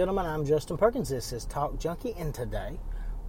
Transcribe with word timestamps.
Gentlemen, 0.00 0.24
I'm 0.24 0.46
Justin 0.46 0.78
Perkins. 0.78 1.10
This 1.10 1.30
is 1.30 1.44
Talk 1.44 1.78
Junkie, 1.78 2.14
and 2.16 2.34
today 2.34 2.80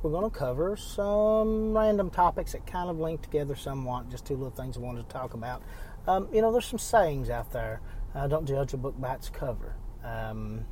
we're 0.02 0.12
going 0.12 0.24
to 0.24 0.30
cover 0.30 0.78
some 0.78 1.78
random 1.78 2.10
topics 2.10 2.54
that 2.54 2.66
kind 2.66 2.90
of 2.90 2.98
link 2.98 3.22
together 3.22 3.58
somewhat. 3.58 4.10
Just 4.10 4.26
two 4.26 4.36
little 4.36 4.52
things 4.52 4.78
I 4.78 4.80
wanted 4.80 5.06
to 5.06 5.14
talk 5.14 5.34
about. 5.34 5.64
Um, 6.08 6.30
you 6.32 6.42
know, 6.42 6.50
there's 6.50 6.66
some 6.66 6.80
sayings 6.80 7.30
out 7.30 7.52
there. 7.52 7.82
Uh, 8.16 8.30
don't 8.30 8.46
judge 8.46 8.72
a 8.72 8.78
book 8.78 8.98
by 9.02 9.16
its 9.16 9.28
cover. 9.28 9.76
Um, 10.02 10.64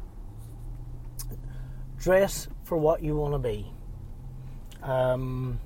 dress 1.98 2.48
for 2.63 2.77
what 2.77 3.04
you 3.04 3.18
want 3.18 3.34
to 3.34 3.40
be. 3.40 3.70
Um, 4.81 5.59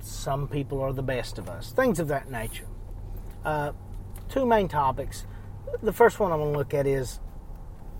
some 0.00 0.48
people 0.48 0.82
are 0.82 0.92
the 0.92 1.02
best 1.02 1.38
of 1.38 1.48
us. 1.48 1.72
Things 1.72 1.98
of 1.98 2.08
that 2.08 2.30
nature. 2.30 2.66
Uh, 3.42 3.72
two 4.28 4.44
main 4.44 4.68
topics 4.68 5.24
the 5.82 5.92
first 5.92 6.20
one 6.20 6.32
I 6.32 6.36
want 6.36 6.52
to 6.52 6.58
look 6.58 6.74
at 6.74 6.86
is 6.86 7.20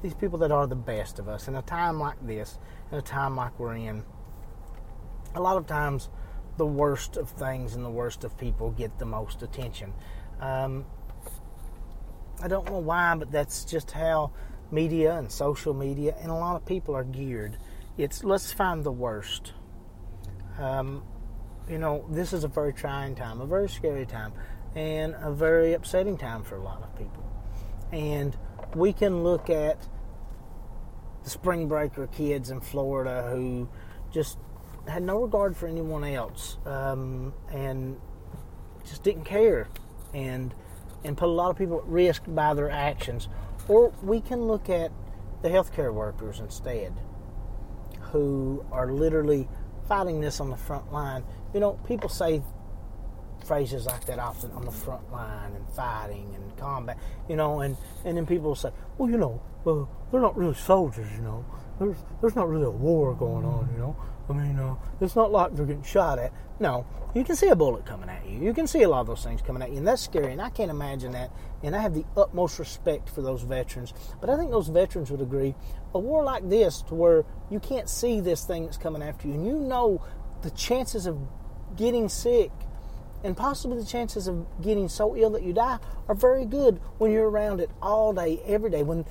these 0.02 0.14
people 0.14 0.38
that 0.38 0.50
are 0.50 0.66
the 0.66 0.76
best 0.76 1.18
of 1.18 1.28
us 1.28 1.48
in 1.48 1.56
a 1.56 1.62
time 1.62 1.98
like 1.98 2.24
this, 2.26 2.58
in 2.90 2.98
a 2.98 3.02
time 3.02 3.36
like 3.36 3.58
we're 3.58 3.74
in. 3.74 4.04
A 5.34 5.40
lot 5.40 5.56
of 5.56 5.66
times, 5.66 6.08
the 6.56 6.66
worst 6.66 7.16
of 7.16 7.30
things 7.30 7.74
and 7.74 7.84
the 7.84 7.90
worst 7.90 8.24
of 8.24 8.36
people 8.38 8.70
get 8.70 8.98
the 8.98 9.04
most 9.04 9.42
attention. 9.42 9.92
Um, 10.40 10.86
I 12.42 12.48
don't 12.48 12.66
know 12.66 12.78
why, 12.78 13.14
but 13.16 13.30
that's 13.30 13.64
just 13.64 13.90
how 13.90 14.32
media 14.70 15.16
and 15.16 15.30
social 15.30 15.74
media 15.74 16.14
and 16.20 16.30
a 16.30 16.34
lot 16.34 16.56
of 16.56 16.64
people 16.64 16.94
are 16.94 17.04
geared. 17.04 17.56
It's 17.96 18.24
let's 18.24 18.52
find 18.52 18.84
the 18.84 18.92
worst. 18.92 19.52
Um, 20.58 21.02
you 21.68 21.78
know, 21.78 22.06
this 22.10 22.32
is 22.32 22.44
a 22.44 22.48
very 22.48 22.72
trying 22.72 23.14
time, 23.14 23.40
a 23.40 23.46
very 23.46 23.68
scary 23.68 24.06
time, 24.06 24.32
and 24.74 25.14
a 25.20 25.30
very 25.30 25.74
upsetting 25.74 26.16
time 26.16 26.42
for 26.42 26.56
a 26.56 26.62
lot 26.62 26.82
of 26.82 26.96
people 26.96 27.26
and 27.92 28.36
we 28.74 28.92
can 28.92 29.22
look 29.22 29.50
at 29.50 29.78
the 31.26 31.30
spring 31.30 31.66
breaker 31.66 32.06
kids 32.06 32.50
in 32.50 32.60
Florida 32.60 33.28
who 33.32 33.68
just 34.12 34.38
had 34.86 35.02
no 35.02 35.22
regard 35.22 35.56
for 35.56 35.66
anyone 35.66 36.04
else 36.04 36.56
um, 36.64 37.34
and 37.52 38.00
just 38.84 39.02
didn't 39.02 39.24
care 39.24 39.68
and 40.14 40.54
and 41.02 41.16
put 41.16 41.26
a 41.26 41.32
lot 41.32 41.50
of 41.50 41.58
people 41.58 41.78
at 41.78 41.86
risk 41.86 42.22
by 42.28 42.54
their 42.54 42.70
actions. 42.70 43.28
Or 43.66 43.92
we 44.04 44.20
can 44.20 44.42
look 44.42 44.70
at 44.70 44.92
the 45.42 45.48
healthcare 45.48 45.92
workers 45.92 46.38
instead 46.38 46.94
who 48.12 48.64
are 48.70 48.92
literally 48.92 49.48
fighting 49.88 50.20
this 50.20 50.40
on 50.40 50.50
the 50.50 50.56
front 50.56 50.92
line. 50.92 51.24
You 51.52 51.58
know, 51.58 51.72
people 51.88 52.08
say 52.08 52.40
phrases 53.46 53.86
like 53.86 54.04
that 54.06 54.18
often 54.18 54.50
on 54.52 54.64
the 54.64 54.70
front 54.70 55.10
line 55.12 55.52
and 55.54 55.68
fighting 55.70 56.34
and 56.34 56.56
combat, 56.56 56.98
you 57.28 57.36
know, 57.36 57.60
and, 57.60 57.76
and 58.04 58.16
then 58.16 58.26
people 58.26 58.54
say, 58.54 58.70
well, 58.98 59.08
you 59.08 59.16
know, 59.16 59.40
uh, 59.66 59.84
they're 60.10 60.20
not 60.20 60.36
really 60.36 60.54
soldiers, 60.54 61.08
you 61.16 61.22
know. 61.22 61.44
There's, 61.78 61.96
there's 62.20 62.36
not 62.36 62.48
really 62.48 62.64
a 62.64 62.70
war 62.70 63.14
going 63.14 63.44
on, 63.44 63.68
you 63.72 63.78
know. 63.78 63.96
I 64.28 64.32
mean, 64.32 64.58
uh, 64.58 64.74
it's 65.00 65.14
not 65.14 65.30
like 65.30 65.54
they're 65.54 65.66
getting 65.66 65.82
shot 65.82 66.18
at. 66.18 66.32
No, 66.58 66.86
you 67.14 67.22
can 67.22 67.36
see 67.36 67.48
a 67.48 67.56
bullet 67.56 67.84
coming 67.86 68.08
at 68.08 68.26
you. 68.26 68.38
You 68.38 68.52
can 68.52 68.66
see 68.66 68.82
a 68.82 68.88
lot 68.88 69.00
of 69.00 69.06
those 69.06 69.22
things 69.22 69.42
coming 69.42 69.62
at 69.62 69.70
you, 69.70 69.78
and 69.78 69.86
that's 69.86 70.02
scary. 70.02 70.32
And 70.32 70.42
I 70.42 70.50
can't 70.50 70.70
imagine 70.70 71.12
that. 71.12 71.30
And 71.62 71.76
I 71.76 71.80
have 71.80 71.94
the 71.94 72.04
utmost 72.16 72.58
respect 72.58 73.08
for 73.08 73.22
those 73.22 73.42
veterans. 73.42 73.92
But 74.20 74.30
I 74.30 74.36
think 74.36 74.50
those 74.50 74.68
veterans 74.68 75.10
would 75.10 75.20
agree 75.20 75.54
a 75.94 75.98
war 75.98 76.24
like 76.24 76.48
this, 76.48 76.82
to 76.82 76.94
where 76.94 77.24
you 77.50 77.60
can't 77.60 77.88
see 77.88 78.20
this 78.20 78.44
thing 78.44 78.64
that's 78.64 78.78
coming 78.78 79.02
after 79.02 79.28
you, 79.28 79.34
and 79.34 79.46
you 79.46 79.54
know 79.54 80.02
the 80.42 80.50
chances 80.50 81.06
of 81.06 81.18
getting 81.76 82.08
sick 82.08 82.50
and 83.24 83.36
possibly 83.36 83.78
the 83.78 83.84
chances 83.84 84.28
of 84.28 84.46
getting 84.60 84.88
so 84.88 85.16
ill 85.16 85.30
that 85.30 85.42
you 85.42 85.52
die 85.52 85.78
are 86.08 86.14
very 86.14 86.44
good 86.44 86.80
when 86.98 87.10
you're 87.10 87.28
around 87.28 87.60
it 87.60 87.70
all 87.80 88.12
day, 88.12 88.40
every 88.46 88.70
day, 88.70 88.82
when 88.82 89.04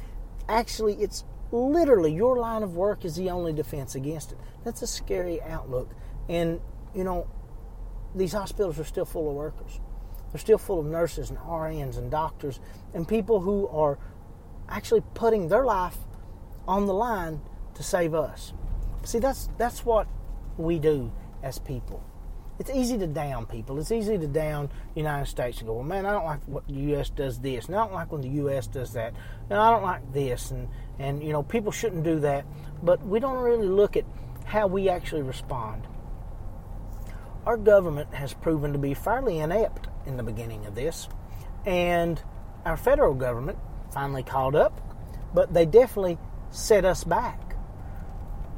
actually 0.48 0.94
it's 0.96 1.24
literally 1.52 2.14
your 2.14 2.38
line 2.38 2.64
of 2.64 2.76
work 2.76 3.06
is 3.06 3.16
the 3.16 3.30
only 3.30 3.54
defense 3.54 3.96
against 3.96 4.32
it. 4.32 4.38
That's 4.64 4.82
a 4.82 4.88
scary 4.88 5.42
outlook. 5.42 5.90
And, 6.30 6.60
you 6.94 7.04
know, 7.04 7.28
these 8.14 8.34
hospitals 8.34 8.80
are 8.80 8.84
still 8.84 9.06
full 9.06 9.30
of 9.30 9.36
workers. 9.36 9.80
They're 10.32 10.40
still 10.40 10.58
full 10.58 10.80
of 10.80 10.86
nurses 10.86 11.30
and 11.30 11.40
RNs 11.40 11.98
and 11.98 12.12
doctors 12.12 12.60
and 12.94 13.08
people 13.08 13.42
who 13.42 13.68
are 13.68 13.98
actually 14.68 15.02
putting 15.14 15.48
their 15.48 15.66
life 15.66 15.98
on 16.68 16.88
the 16.88 16.94
line 16.94 17.42
to 17.76 17.84
save 17.84 18.14
us. 18.14 18.54
See, 19.04 19.20
that's 19.20 19.50
that's 19.58 19.86
what 19.86 20.08
we 20.58 20.80
do 20.80 21.12
as 21.44 21.60
people 21.60 22.04
it's 22.58 22.70
easy 22.70 22.98
to 22.98 23.08
down 23.08 23.46
people. 23.46 23.80
It's 23.80 23.92
easy 23.92 24.18
to 24.18 24.28
down 24.28 24.70
the 24.94 25.02
United 25.02 25.28
States 25.28 25.60
and 25.60 25.68
go, 25.68 25.74
well, 25.74 25.84
man, 25.84 26.06
I 26.06 26.14
don't 26.14 26.26
like 26.26 26.40
what 26.46 26.66
the 26.68 26.74
U.S. 26.74 27.10
does 27.10 27.40
this, 27.40 27.66
and 27.66 27.76
I 27.76 27.80
don't 27.80 27.94
like 27.94 28.12
when 28.12 28.22
the 28.22 28.30
U.S. 28.30 28.68
does 28.68 28.94
that, 28.94 29.14
and 29.50 29.60
I 29.60 29.72
don't 29.72 29.84
like 29.84 30.14
this, 30.14 30.52
and 30.52 30.70
and 30.98 31.22
you 31.22 31.34
know, 31.34 31.44
people 31.44 31.72
shouldn't 31.72 32.04
do 32.04 32.20
that. 32.22 32.46
But 32.82 33.06
we 33.06 33.20
don't 33.20 33.44
really 33.44 33.68
look 33.68 33.98
at 33.98 34.06
how 34.46 34.68
we 34.68 34.90
actually 34.90 35.24
respond. 35.24 35.84
Our 37.46 37.58
government 37.58 38.14
has 38.14 38.34
proven 38.34 38.72
to 38.74 38.80
be 38.80 38.94
fairly 38.94 39.40
inept 39.40 39.88
in 40.06 40.18
the 40.18 40.24
beginning 40.24 40.66
of 40.66 40.76
this, 40.76 41.10
and 41.66 42.22
our 42.64 42.78
federal 42.78 43.14
government 43.14 43.58
finally 43.92 44.24
caught 44.24 44.56
up, 44.56 44.82
but 45.34 45.54
they 45.54 45.66
definitely 45.66 46.18
set 46.52 46.86
us 46.86 47.04
back. 47.04 47.58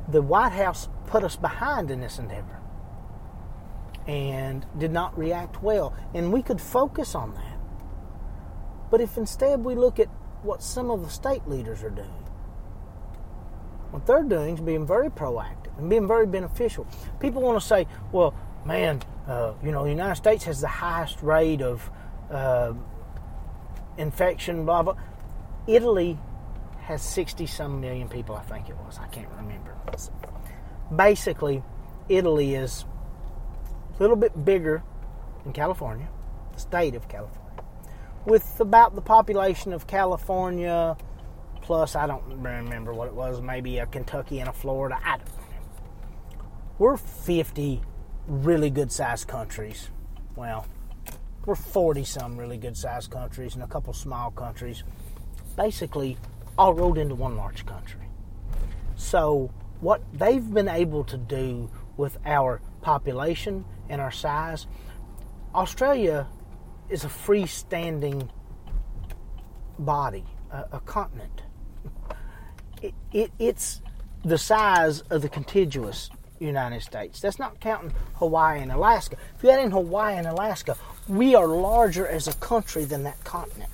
The 0.08 0.22
White 0.22 0.54
House 0.54 0.88
put 1.08 1.24
us 1.24 1.36
behind 1.36 1.90
in 1.90 2.00
this 2.00 2.20
endeavor 2.20 2.62
and 4.08 4.66
did 4.78 4.92
not 4.92 5.18
react 5.18 5.62
well. 5.62 5.94
And 6.14 6.32
we 6.32 6.42
could 6.42 6.62
focus 6.62 7.14
on 7.14 7.34
that. 7.34 7.58
But 8.90 9.02
if 9.02 9.18
instead 9.18 9.64
we 9.64 9.76
look 9.76 10.00
at 10.00 10.08
what 10.44 10.64
some 10.64 10.90
of 10.90 11.02
the 11.04 11.10
state 11.10 11.48
leaders 11.48 11.84
are 11.84 11.90
doing, 11.90 12.24
what 13.92 14.06
they're 14.06 14.24
doing 14.24 14.56
is 14.56 14.62
being 14.62 14.86
very 14.86 15.10
proactive 15.10 15.78
and 15.78 15.90
being 15.90 16.08
very 16.08 16.26
beneficial. 16.26 16.88
People 17.20 17.42
want 17.42 17.60
to 17.60 17.66
say, 17.66 17.88
well, 18.12 18.34
man, 18.66 19.02
uh, 19.28 19.54
you 19.64 19.72
know, 19.72 19.84
the 19.84 19.90
United 19.90 20.16
States 20.16 20.44
has 20.46 20.62
the 20.62 20.68
highest 20.68 21.22
rate 21.22 21.62
of 21.62 21.90
uh, 22.32 22.74
infection, 23.98 24.66
blah, 24.66 24.84
blah. 24.84 24.96
Italy 25.68 26.18
has 26.80 27.02
60 27.02 27.46
some 27.46 27.82
million 27.82 28.08
people, 28.08 28.36
I 28.36 28.42
think 28.44 28.70
it 28.70 28.78
was. 28.78 28.98
I 29.00 29.08
can't 29.08 29.30
remember. 29.38 29.76
Basically, 30.96 31.64
Italy 32.08 32.56
is 32.56 32.86
a 33.98 34.02
little 34.02 34.16
bit 34.16 34.46
bigger 34.46 34.84
than 35.44 35.54
California, 35.54 36.08
the 36.54 36.60
state 36.60 36.96
of 36.96 37.08
California, 37.08 37.64
with 38.26 38.60
about 38.60 38.96
the 38.96 39.02
population 39.02 39.74
of 39.74 39.88
California 39.88 40.98
plus 41.68 41.98
I 41.98 42.08
don't 42.08 42.24
remember 42.42 42.94
what 42.94 43.10
it 43.10 43.14
was, 43.14 43.42
maybe 43.42 43.80
a 43.80 43.86
Kentucky 43.86 44.40
and 44.40 44.48
a 44.48 44.54
Florida. 44.54 44.98
I 45.04 45.18
don't 45.18 45.28
We're 46.78 46.96
50 46.96 47.82
really 48.26 48.70
good 48.70 48.90
sized 48.90 49.28
countries. 49.28 49.90
Well, 50.38 50.66
we're 51.46 51.56
40 51.56 52.06
some 52.06 52.38
really 52.38 52.58
good 52.58 52.78
sized 52.78 53.12
countries 53.12 53.54
and 53.56 53.64
a 53.66 53.68
couple 53.68 53.92
small 53.92 54.32
countries, 54.32 54.86
basically 55.58 56.18
all 56.58 56.74
rolled 56.74 56.98
into 56.98 57.16
one 57.16 57.36
large 57.36 57.66
country. 57.66 58.08
So, 58.96 59.52
what 59.82 60.02
they've 60.14 60.54
been 60.54 60.70
able 60.70 61.04
to 61.04 61.18
do 61.18 61.70
with 61.98 62.18
our 62.26 62.62
population 62.82 63.66
and 63.90 64.02
our 64.02 64.12
size, 64.12 64.68
Australia 65.54 66.28
is 66.90 67.04
a 67.04 67.08
freestanding 67.08 68.30
body, 69.80 70.26
a, 70.52 70.66
a 70.74 70.80
continent. 70.82 71.42
It, 72.82 72.94
it, 73.12 73.32
it's 73.40 73.82
the 74.24 74.38
size 74.38 75.02
of 75.02 75.22
the 75.22 75.30
contiguous 75.30 76.10
United 76.40 76.82
States. 76.84 77.20
That's 77.20 77.40
not 77.40 77.60
counting 77.60 77.94
Hawaii 78.16 78.62
and 78.62 78.72
Alaska. 78.72 79.18
If 79.36 79.44
you 79.44 79.50
add 79.50 79.64
in 79.64 79.72
Hawaii 79.72 80.16
and 80.16 80.28
Alaska, 80.28 80.76
we 81.08 81.36
are 81.36 81.48
larger 81.48 82.08
as 82.08 82.28
a 82.28 82.34
country 82.34 82.86
than 82.86 83.04
that 83.04 83.24
continent. 83.24 83.72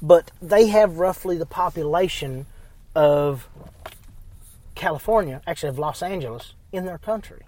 But 0.00 0.30
they 0.40 0.66
have 0.68 0.98
roughly 0.98 1.36
the 1.36 1.46
population 1.46 2.46
of 2.94 3.48
California, 4.74 5.40
actually 5.46 5.68
of 5.68 5.78
Los 5.78 6.02
Angeles, 6.02 6.54
in 6.72 6.84
their 6.84 6.98
country. 6.98 7.42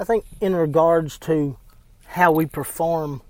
I 0.00 0.04
think 0.04 0.24
in 0.40 0.56
regards 0.56 1.18
to 1.18 1.58
how 2.06 2.32
we 2.32 2.46
perform 2.46 3.20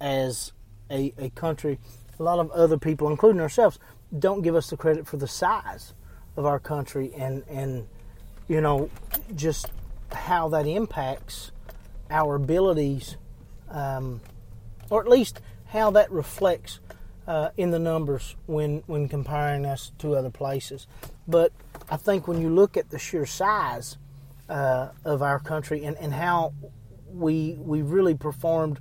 as 0.00 0.52
a, 0.90 1.12
a 1.18 1.28
country, 1.28 1.78
a 2.18 2.22
lot 2.22 2.38
of 2.38 2.50
other 2.52 2.78
people, 2.78 3.10
including 3.10 3.38
ourselves, 3.38 3.78
don't 4.18 4.40
give 4.40 4.56
us 4.56 4.70
the 4.70 4.78
credit 4.78 5.06
for 5.06 5.18
the 5.18 5.28
size 5.28 5.92
of 6.38 6.46
our 6.46 6.58
country 6.58 7.12
and, 7.14 7.44
and 7.50 7.86
you 8.48 8.62
know, 8.62 8.88
just 9.36 9.70
how 10.10 10.48
that 10.48 10.66
impacts 10.66 11.52
our 12.10 12.36
abilities, 12.36 13.18
um, 13.68 14.22
or 14.88 15.02
at 15.02 15.08
least 15.08 15.42
how 15.66 15.90
that 15.90 16.10
reflects 16.10 16.80
uh, 17.26 17.50
in 17.58 17.72
the 17.72 17.78
numbers 17.78 18.36
when, 18.46 18.82
when 18.86 19.06
comparing 19.06 19.66
us 19.66 19.92
to 19.98 20.14
other 20.14 20.30
places. 20.30 20.86
But 21.28 21.52
I 21.90 21.98
think 21.98 22.26
when 22.26 22.40
you 22.40 22.48
look 22.48 22.78
at 22.78 22.88
the 22.88 22.98
sheer 22.98 23.26
size 23.26 23.98
uh, 24.50 24.90
of 25.04 25.22
our 25.22 25.38
country 25.38 25.84
and, 25.84 25.96
and 25.98 26.12
how 26.12 26.52
we 27.06 27.56
we 27.58 27.82
really 27.82 28.14
performed 28.14 28.80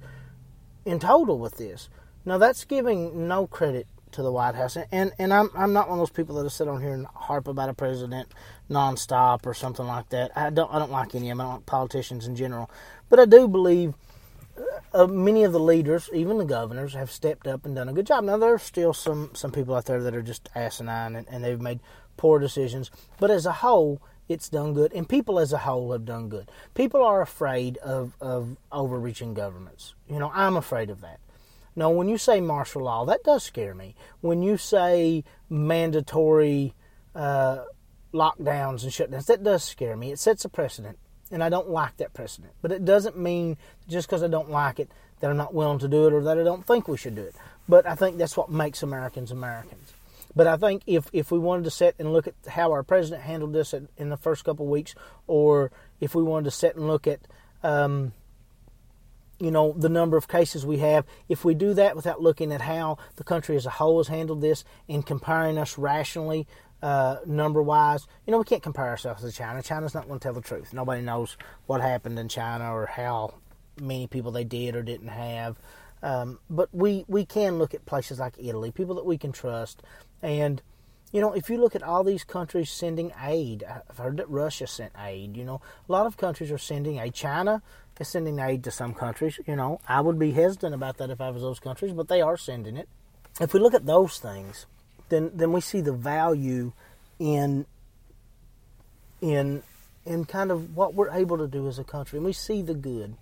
in 0.85 0.99
total 0.99 1.37
with 1.37 1.57
this. 1.57 1.89
Now 2.25 2.37
that's 2.37 2.65
giving 2.65 3.27
no 3.27 3.47
credit 3.47 3.87
to 4.11 4.23
the 4.23 4.31
White 4.31 4.55
House, 4.55 4.77
and 4.91 5.11
and 5.19 5.33
I'm 5.33 5.49
I'm 5.55 5.71
not 5.71 5.87
one 5.87 5.99
of 5.99 6.01
those 6.01 6.15
people 6.15 6.41
that 6.41 6.49
sit 6.49 6.67
on 6.67 6.81
here 6.81 6.93
and 6.93 7.05
harp 7.05 7.47
about 7.47 7.69
a 7.69 7.73
president 7.73 8.33
nonstop 8.69 9.45
or 9.45 9.53
something 9.53 9.85
like 9.85 10.09
that. 10.09 10.31
I 10.35 10.49
don't 10.49 10.73
I 10.73 10.79
don't 10.79 10.91
like 10.91 11.13
any 11.13 11.29
of 11.29 11.37
them. 11.37 11.41
I 11.41 11.43
don't 11.45 11.53
like 11.57 11.65
politicians 11.67 12.25
in 12.25 12.35
general, 12.35 12.69
but 13.07 13.19
I 13.19 13.25
do 13.25 13.47
believe 13.47 13.93
uh, 14.93 15.05
many 15.07 15.43
of 15.43 15.53
the 15.53 15.59
leaders, 15.59 16.09
even 16.13 16.39
the 16.39 16.45
governors, 16.45 16.93
have 16.93 17.11
stepped 17.11 17.47
up 17.47 17.65
and 17.65 17.75
done 17.75 17.89
a 17.89 17.93
good 17.93 18.07
job. 18.07 18.23
Now 18.23 18.37
there 18.37 18.53
are 18.53 18.59
still 18.59 18.93
some 18.93 19.31
some 19.35 19.51
people 19.51 19.75
out 19.75 19.85
there 19.85 20.01
that 20.01 20.15
are 20.15 20.23
just 20.23 20.49
asinine 20.55 21.15
and, 21.15 21.27
and 21.29 21.43
they've 21.43 21.61
made 21.61 21.79
poor 22.17 22.39
decisions, 22.39 22.89
but 23.19 23.29
as 23.29 23.45
a 23.45 23.53
whole, 23.53 24.01
it's 24.29 24.47
done 24.47 24.73
good, 24.73 24.93
and 24.93 25.09
people 25.09 25.39
as 25.39 25.51
a 25.51 25.57
whole 25.57 25.91
have 25.91 26.05
done 26.05 26.29
good. 26.29 26.49
People 26.75 27.03
are 27.03 27.21
afraid 27.21 27.77
of 27.77 28.15
of 28.21 28.55
overreaching 28.71 29.33
governments. 29.33 29.95
You 30.07 30.19
know, 30.19 30.31
I'm 30.33 30.55
afraid 30.55 30.89
of 30.89 31.01
that. 31.01 31.19
Now, 31.75 31.89
when 31.89 32.07
you 32.07 32.17
say 32.17 32.39
martial 32.39 32.83
law, 32.83 33.05
that 33.05 33.23
does 33.23 33.43
scare 33.43 33.73
me. 33.73 33.95
When 34.21 34.43
you 34.43 34.57
say 34.57 35.23
mandatory 35.49 36.73
uh, 37.15 37.63
lockdowns 38.13 38.83
and 38.83 38.91
shutdowns, 38.91 39.25
that 39.27 39.43
does 39.43 39.63
scare 39.63 39.95
me. 39.95 40.11
It 40.11 40.19
sets 40.19 40.45
a 40.45 40.49
precedent, 40.49 40.99
and 41.31 41.43
I 41.43 41.49
don't 41.49 41.69
like 41.69 41.97
that 41.97 42.13
precedent. 42.13 42.53
But 42.61 42.71
it 42.71 42.85
doesn't 42.85 43.17
mean 43.17 43.57
just 43.87 44.07
because 44.07 44.23
I 44.23 44.27
don't 44.27 44.49
like 44.51 44.79
it 44.79 44.91
that 45.19 45.29
I'm 45.29 45.37
not 45.37 45.53
willing 45.53 45.79
to 45.79 45.87
do 45.87 46.07
it 46.07 46.13
or 46.13 46.21
that 46.23 46.37
I 46.37 46.43
don't 46.43 46.65
think 46.65 46.87
we 46.87 46.97
should 46.97 47.15
do 47.15 47.23
it. 47.23 47.35
But 47.67 47.85
I 47.85 47.95
think 47.95 48.17
that's 48.17 48.37
what 48.37 48.51
makes 48.51 48.83
Americans 48.83 49.31
Americans. 49.31 49.93
But 50.35 50.47
I 50.47 50.57
think 50.57 50.83
if, 50.85 51.09
if 51.11 51.31
we 51.31 51.39
wanted 51.39 51.63
to 51.63 51.71
sit 51.71 51.95
and 51.99 52.13
look 52.13 52.27
at 52.27 52.35
how 52.47 52.71
our 52.71 52.83
president 52.83 53.23
handled 53.23 53.53
this 53.53 53.73
in 53.73 54.09
the 54.09 54.17
first 54.17 54.45
couple 54.45 54.65
of 54.65 54.71
weeks, 54.71 54.93
or 55.27 55.71
if 55.99 56.13
we 56.13 56.23
wanted 56.23 56.45
to 56.45 56.51
sit 56.51 56.75
and 56.75 56.87
look 56.87 57.07
at 57.07 57.19
um, 57.63 58.13
you 59.39 59.51
know, 59.51 59.73
the 59.77 59.89
number 59.89 60.17
of 60.17 60.27
cases 60.27 60.65
we 60.65 60.77
have. 60.77 61.05
If 61.29 61.45
we 61.45 61.53
do 61.53 61.73
that 61.73 61.95
without 61.95 62.21
looking 62.21 62.51
at 62.51 62.61
how 62.61 62.97
the 63.15 63.23
country 63.23 63.55
as 63.55 63.65
a 63.65 63.69
whole 63.69 63.97
has 63.97 64.07
handled 64.07 64.41
this 64.41 64.63
and 64.87 65.05
comparing 65.05 65.57
us 65.57 65.77
rationally, 65.77 66.47
uh, 66.81 67.17
number 67.25 67.61
wise, 67.61 68.07
you 68.25 68.31
know, 68.31 68.37
we 68.37 68.43
can't 68.43 68.63
compare 68.63 68.87
ourselves 68.87 69.23
to 69.23 69.31
China. 69.31 69.61
China's 69.61 69.93
not 69.93 70.07
going 70.07 70.19
to 70.19 70.23
tell 70.23 70.33
the 70.33 70.41
truth. 70.41 70.73
Nobody 70.73 71.01
knows 71.01 71.37
what 71.65 71.81
happened 71.81 72.19
in 72.19 72.27
China 72.27 72.73
or 72.73 72.85
how 72.85 73.35
many 73.81 74.07
people 74.07 74.31
they 74.31 74.43
did 74.43 74.75
or 74.75 74.83
didn't 74.83 75.07
have. 75.07 75.57
Um, 76.01 76.39
but 76.49 76.69
we, 76.71 77.05
we 77.07 77.25
can 77.25 77.57
look 77.57 77.73
at 77.73 77.85
places 77.85 78.19
like 78.19 78.35
Italy, 78.37 78.71
people 78.71 78.95
that 78.95 79.05
we 79.05 79.17
can 79.17 79.31
trust. 79.31 79.81
And, 80.21 80.61
you 81.11 81.19
know, 81.21 81.33
if 81.33 81.49
you 81.49 81.57
look 81.57 81.75
at 81.75 81.83
all 81.83 82.03
these 82.03 82.23
countries 82.23 82.71
sending 82.71 83.11
aid, 83.21 83.63
I've 83.63 83.97
heard 83.97 84.17
that 84.17 84.29
Russia 84.29 84.67
sent 84.67 84.93
aid. 84.97 85.35
You 85.35 85.43
know, 85.43 85.61
a 85.87 85.91
lot 85.91 86.05
of 86.05 86.17
countries 86.17 86.51
are 86.51 86.57
sending 86.57 86.99
aid. 86.99 87.13
China 87.13 87.61
is 87.99 88.07
sending 88.07 88.39
aid 88.39 88.63
to 88.63 88.71
some 88.71 88.93
countries. 88.93 89.39
You 89.45 89.55
know, 89.55 89.81
I 89.87 90.01
would 90.01 90.17
be 90.17 90.31
hesitant 90.31 90.73
about 90.73 90.97
that 90.97 91.09
if 91.09 91.19
I 91.19 91.29
was 91.31 91.41
those 91.41 91.59
countries, 91.59 91.91
but 91.93 92.07
they 92.07 92.21
are 92.21 92.37
sending 92.37 92.77
it. 92.77 92.87
If 93.39 93.53
we 93.53 93.59
look 93.59 93.73
at 93.73 93.85
those 93.85 94.19
things, 94.19 94.65
then 95.09 95.31
then 95.33 95.51
we 95.51 95.61
see 95.61 95.81
the 95.81 95.93
value 95.93 96.71
in 97.19 97.65
in 99.21 99.63
in 100.05 100.25
kind 100.25 100.51
of 100.51 100.75
what 100.75 100.93
we're 100.93 101.11
able 101.11 101.37
to 101.37 101.47
do 101.47 101.67
as 101.67 101.77
a 101.77 101.83
country, 101.83 102.17
and 102.17 102.25
we 102.25 102.33
see 102.33 102.61
the 102.61 102.73
good. 102.73 103.15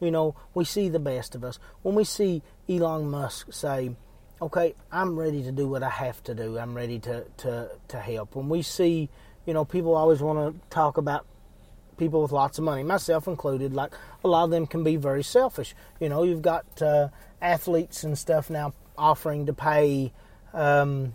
You 0.00 0.10
know, 0.10 0.34
we 0.54 0.64
see 0.64 0.88
the 0.88 0.98
best 0.98 1.34
of 1.34 1.44
us. 1.44 1.58
When 1.82 1.94
we 1.94 2.04
see 2.04 2.42
Elon 2.68 3.10
Musk 3.10 3.52
say, 3.52 3.96
"Okay, 4.40 4.74
I'm 4.92 5.18
ready 5.18 5.42
to 5.42 5.52
do 5.52 5.68
what 5.68 5.82
I 5.82 5.90
have 5.90 6.22
to 6.24 6.34
do. 6.34 6.58
I'm 6.58 6.74
ready 6.74 6.98
to 7.00 7.24
to 7.38 7.70
to 7.88 8.00
help." 8.00 8.34
When 8.34 8.48
we 8.48 8.62
see, 8.62 9.08
you 9.46 9.54
know, 9.54 9.64
people 9.64 9.94
always 9.94 10.20
want 10.20 10.38
to 10.38 10.68
talk 10.68 10.98
about 10.98 11.26
people 11.96 12.22
with 12.22 12.32
lots 12.32 12.58
of 12.58 12.64
money, 12.64 12.82
myself 12.82 13.26
included, 13.26 13.72
like 13.72 13.92
a 14.22 14.28
lot 14.28 14.44
of 14.44 14.50
them 14.50 14.66
can 14.66 14.84
be 14.84 14.96
very 14.96 15.22
selfish. 15.22 15.74
You 15.98 16.08
know, 16.08 16.22
you've 16.22 16.42
got 16.42 16.82
uh, 16.82 17.08
athletes 17.40 18.04
and 18.04 18.18
stuff 18.18 18.50
now 18.50 18.74
offering 18.98 19.46
to 19.46 19.52
pay 19.52 20.12
um, 20.52 21.14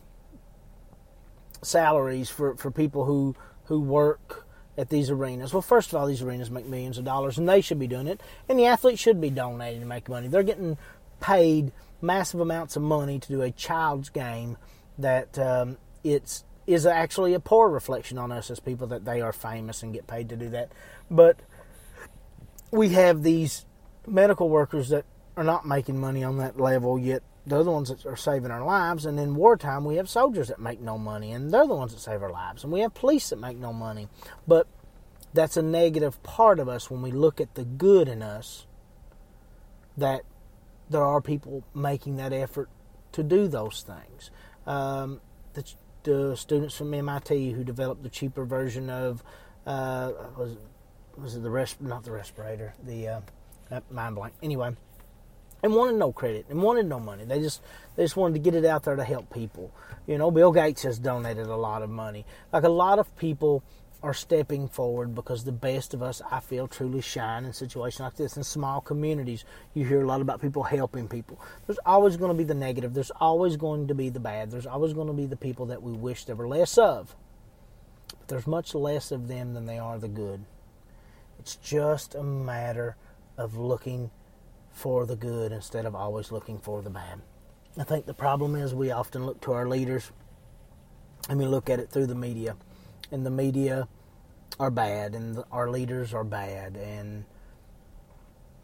salaries 1.61 2.29
for, 2.29 2.55
for 2.55 2.71
people 2.71 3.05
who 3.05 3.35
who 3.65 3.79
work 3.79 4.47
at 4.77 4.89
these 4.89 5.09
arenas. 5.09 5.53
Well, 5.53 5.61
first 5.61 5.89
of 5.89 5.95
all, 5.95 6.07
these 6.07 6.21
arenas 6.21 6.49
make 6.49 6.65
millions 6.65 6.97
of 6.97 7.05
dollars, 7.05 7.37
and 7.37 7.47
they 7.47 7.61
should 7.61 7.79
be 7.79 7.87
doing 7.87 8.07
it. 8.07 8.21
And 8.47 8.57
the 8.57 8.65
athletes 8.65 9.01
should 9.01 9.19
be 9.19 9.29
donating 9.29 9.81
to 9.81 9.85
make 9.85 10.09
money. 10.09 10.27
They're 10.27 10.43
getting 10.43 10.77
paid 11.19 11.71
massive 12.01 12.39
amounts 12.39 12.75
of 12.75 12.81
money 12.81 13.19
to 13.19 13.27
do 13.27 13.41
a 13.41 13.51
child's 13.51 14.09
game 14.09 14.57
that 14.97 15.37
um, 15.37 15.77
it's 16.03 16.43
is 16.67 16.85
actually 16.85 17.33
a 17.33 17.39
poor 17.39 17.69
reflection 17.69 18.17
on 18.17 18.31
us 18.31 18.49
as 18.51 18.59
people 18.59 18.87
that 18.87 19.03
they 19.03 19.19
are 19.19 19.33
famous 19.33 19.83
and 19.83 19.93
get 19.93 20.07
paid 20.07 20.29
to 20.29 20.35
do 20.35 20.49
that. 20.49 20.71
But 21.09 21.39
we 22.71 22.89
have 22.89 23.23
these 23.23 23.65
medical 24.07 24.47
workers 24.49 24.89
that 24.89 25.05
are 25.35 25.43
not 25.43 25.67
making 25.67 25.99
money 25.99 26.23
on 26.23 26.37
that 26.37 26.59
level 26.59 26.97
yet. 26.97 27.23
They're 27.45 27.63
the 27.63 27.71
ones 27.71 27.89
that 27.89 28.05
are 28.05 28.15
saving 28.15 28.51
our 28.51 28.63
lives. 28.63 29.05
And 29.05 29.19
in 29.19 29.35
wartime, 29.35 29.83
we 29.83 29.95
have 29.95 30.09
soldiers 30.09 30.49
that 30.49 30.59
make 30.59 30.79
no 30.79 30.97
money, 30.97 31.31
and 31.31 31.51
they're 31.51 31.67
the 31.67 31.75
ones 31.75 31.93
that 31.93 31.99
save 31.99 32.21
our 32.21 32.31
lives. 32.31 32.63
And 32.63 32.71
we 32.71 32.81
have 32.81 32.93
police 32.93 33.29
that 33.29 33.39
make 33.39 33.57
no 33.57 33.73
money. 33.73 34.07
But 34.47 34.67
that's 35.33 35.57
a 35.57 35.61
negative 35.61 36.21
part 36.23 36.59
of 36.59 36.69
us 36.69 36.89
when 36.91 37.01
we 37.01 37.11
look 37.11 37.41
at 37.41 37.55
the 37.55 37.63
good 37.63 38.07
in 38.07 38.21
us 38.21 38.67
that 39.97 40.21
there 40.89 41.03
are 41.03 41.21
people 41.21 41.63
making 41.73 42.17
that 42.17 42.33
effort 42.33 42.69
to 43.13 43.23
do 43.23 43.47
those 43.47 43.85
things. 43.85 44.29
Um, 44.67 45.21
the, 45.53 45.73
the 46.03 46.35
students 46.35 46.75
from 46.75 46.93
MIT 46.93 47.51
who 47.51 47.63
developed 47.63 48.03
the 48.03 48.09
cheaper 48.09 48.45
version 48.45 48.89
of 48.89 49.23
uh, 49.65 50.11
was 50.37 50.57
was 51.17 51.35
it 51.35 51.43
the 51.43 51.49
rest 51.49 51.81
not 51.81 52.03
the 52.03 52.11
respirator 52.11 52.73
the 52.83 53.07
uh, 53.07 53.81
mind 53.91 54.15
blank 54.15 54.33
anyway 54.41 54.75
and 55.63 55.73
wanted 55.73 55.95
no 55.95 56.11
credit 56.11 56.45
and 56.49 56.61
wanted 56.61 56.85
no 56.85 56.99
money 56.99 57.23
they 57.25 57.39
just 57.39 57.61
they 57.95 58.03
just 58.03 58.15
wanted 58.15 58.33
to 58.33 58.39
get 58.39 58.55
it 58.55 58.65
out 58.65 58.83
there 58.83 58.95
to 58.95 59.03
help 59.03 59.31
people 59.33 59.71
you 60.07 60.17
know 60.17 60.31
Bill 60.31 60.51
Gates 60.51 60.83
has 60.83 60.99
donated 60.99 61.47
a 61.47 61.55
lot 61.55 61.81
of 61.81 61.89
money 61.89 62.25
like 62.51 62.63
a 62.63 62.69
lot 62.69 62.99
of 62.99 63.15
people 63.17 63.63
are 64.03 64.13
stepping 64.13 64.67
forward 64.67 65.13
because 65.13 65.43
the 65.43 65.51
best 65.51 65.93
of 65.93 66.01
us, 66.01 66.21
I 66.31 66.39
feel, 66.39 66.67
truly 66.67 67.01
shine 67.01 67.45
in 67.45 67.53
situations 67.53 67.99
like 67.99 68.15
this. 68.15 68.35
In 68.35 68.43
small 68.43 68.81
communities, 68.81 69.45
you 69.75 69.85
hear 69.85 70.01
a 70.01 70.07
lot 70.07 70.21
about 70.21 70.41
people 70.41 70.63
helping 70.63 71.07
people. 71.07 71.39
There's 71.67 71.79
always 71.85 72.17
going 72.17 72.31
to 72.31 72.37
be 72.37 72.43
the 72.43 72.55
negative. 72.55 72.93
There's 72.95 73.11
always 73.11 73.57
going 73.57 73.87
to 73.87 73.95
be 73.95 74.09
the 74.09 74.19
bad. 74.19 74.49
There's 74.49 74.65
always 74.65 74.93
going 74.93 75.07
to 75.07 75.13
be 75.13 75.27
the 75.27 75.35
people 75.35 75.67
that 75.67 75.83
we 75.83 75.91
wish 75.91 76.25
there 76.25 76.35
were 76.35 76.47
less 76.47 76.77
of. 76.77 77.15
But 78.07 78.27
there's 78.27 78.47
much 78.47 78.73
less 78.73 79.11
of 79.11 79.27
them 79.27 79.53
than 79.53 79.67
they 79.67 79.77
are 79.77 79.99
the 79.99 80.07
good. 80.07 80.45
It's 81.39 81.55
just 81.55 82.15
a 82.15 82.23
matter 82.23 82.95
of 83.37 83.55
looking 83.55 84.09
for 84.71 85.05
the 85.05 85.15
good 85.15 85.51
instead 85.51 85.85
of 85.85 85.95
always 85.95 86.31
looking 86.31 86.59
for 86.59 86.81
the 86.81 86.89
bad. 86.89 87.21
I 87.77 87.83
think 87.83 88.05
the 88.05 88.13
problem 88.13 88.55
is 88.55 88.73
we 88.73 88.91
often 88.91 89.25
look 89.25 89.41
to 89.41 89.53
our 89.53 89.67
leaders 89.67 90.11
and 91.29 91.39
we 91.39 91.45
look 91.45 91.69
at 91.69 91.79
it 91.79 91.89
through 91.89 92.07
the 92.07 92.15
media 92.15 92.55
and 93.11 93.25
the 93.25 93.31
media 93.31 93.87
are 94.59 94.71
bad, 94.71 95.15
and 95.15 95.43
our 95.51 95.69
leaders 95.69 96.13
are 96.13 96.23
bad, 96.23 96.77
and 96.77 97.25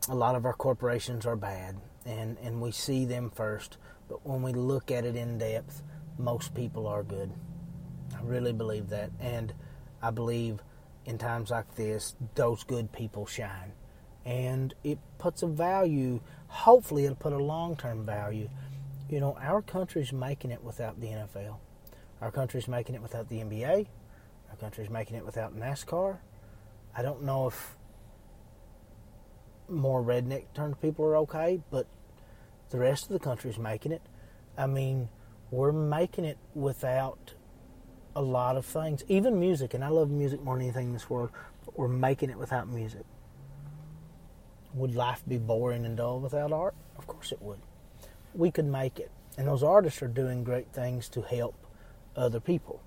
a 0.09 0.15
lot 0.15 0.35
of 0.35 0.45
our 0.45 0.53
corporations 0.53 1.25
are 1.25 1.35
bad, 1.35 1.75
and, 2.05 2.37
and 2.43 2.61
we 2.61 2.71
see 2.71 3.05
them 3.05 3.29
first. 3.29 3.77
But 4.07 4.25
when 4.25 4.41
we 4.41 4.53
look 4.53 4.91
at 4.91 5.05
it 5.05 5.15
in 5.15 5.37
depth, 5.37 5.83
most 6.17 6.53
people 6.53 6.87
are 6.87 7.03
good. 7.03 7.31
I 8.15 8.21
really 8.21 8.53
believe 8.53 8.89
that. 8.89 9.11
And 9.19 9.53
I 10.01 10.11
believe 10.11 10.59
in 11.05 11.17
times 11.17 11.51
like 11.51 11.75
this, 11.75 12.15
those 12.35 12.63
good 12.63 12.91
people 12.91 13.25
shine. 13.25 13.73
And 14.27 14.73
it 14.83 14.99
puts 15.19 15.41
a 15.41 15.47
value, 15.47 16.19
hopefully, 16.47 17.05
it'll 17.05 17.15
put 17.15 17.31
a 17.31 17.37
long 17.37 17.77
term 17.77 18.05
value. 18.05 18.49
You 19.09 19.21
know, 19.21 19.37
our 19.39 19.61
country's 19.61 20.11
making 20.11 20.51
it 20.51 20.61
without 20.61 20.99
the 20.99 21.07
NFL. 21.07 21.55
Our 22.21 22.29
country's 22.29 22.67
making 22.67 22.95
it 22.95 23.01
without 23.01 23.29
the 23.29 23.37
NBA. 23.37 23.87
Our 24.49 24.55
country's 24.57 24.89
making 24.89 25.15
it 25.15 25.25
without 25.25 25.57
NASCAR. 25.57 26.17
I 26.95 27.01
don't 27.01 27.23
know 27.23 27.47
if 27.47 27.77
more 29.69 30.03
redneck 30.03 30.45
turned 30.53 30.81
people 30.81 31.05
are 31.05 31.15
okay, 31.17 31.61
but 31.71 31.87
the 32.69 32.79
rest 32.79 33.05
of 33.05 33.13
the 33.13 33.19
country's 33.19 33.57
making 33.57 33.93
it. 33.93 34.01
I 34.57 34.67
mean, 34.67 35.07
we're 35.51 35.71
making 35.71 36.25
it 36.25 36.37
without 36.53 37.33
a 38.13 38.21
lot 38.21 38.57
of 38.57 38.65
things, 38.65 39.05
even 39.07 39.39
music, 39.39 39.73
and 39.73 39.85
I 39.85 39.89
love 39.89 40.09
music 40.09 40.43
more 40.43 40.55
than 40.55 40.65
anything 40.65 40.87
in 40.87 40.93
this 40.93 41.09
world, 41.09 41.29
but 41.63 41.77
we're 41.79 41.87
making 41.87 42.29
it 42.29 42.37
without 42.37 42.67
music. 42.67 43.05
Would 44.73 44.95
life 44.95 45.23
be 45.27 45.37
boring 45.37 45.85
and 45.85 45.97
dull 45.97 46.19
without 46.19 46.51
art? 46.51 46.75
Of 46.97 47.07
course 47.07 47.31
it 47.31 47.41
would. 47.41 47.59
We 48.33 48.51
could 48.51 48.65
make 48.65 48.99
it. 48.99 49.11
And 49.37 49.47
those 49.47 49.63
artists 49.63 50.01
are 50.01 50.07
doing 50.07 50.43
great 50.43 50.71
things 50.73 51.09
to 51.09 51.21
help 51.21 51.55
other 52.15 52.39
people. 52.39 52.81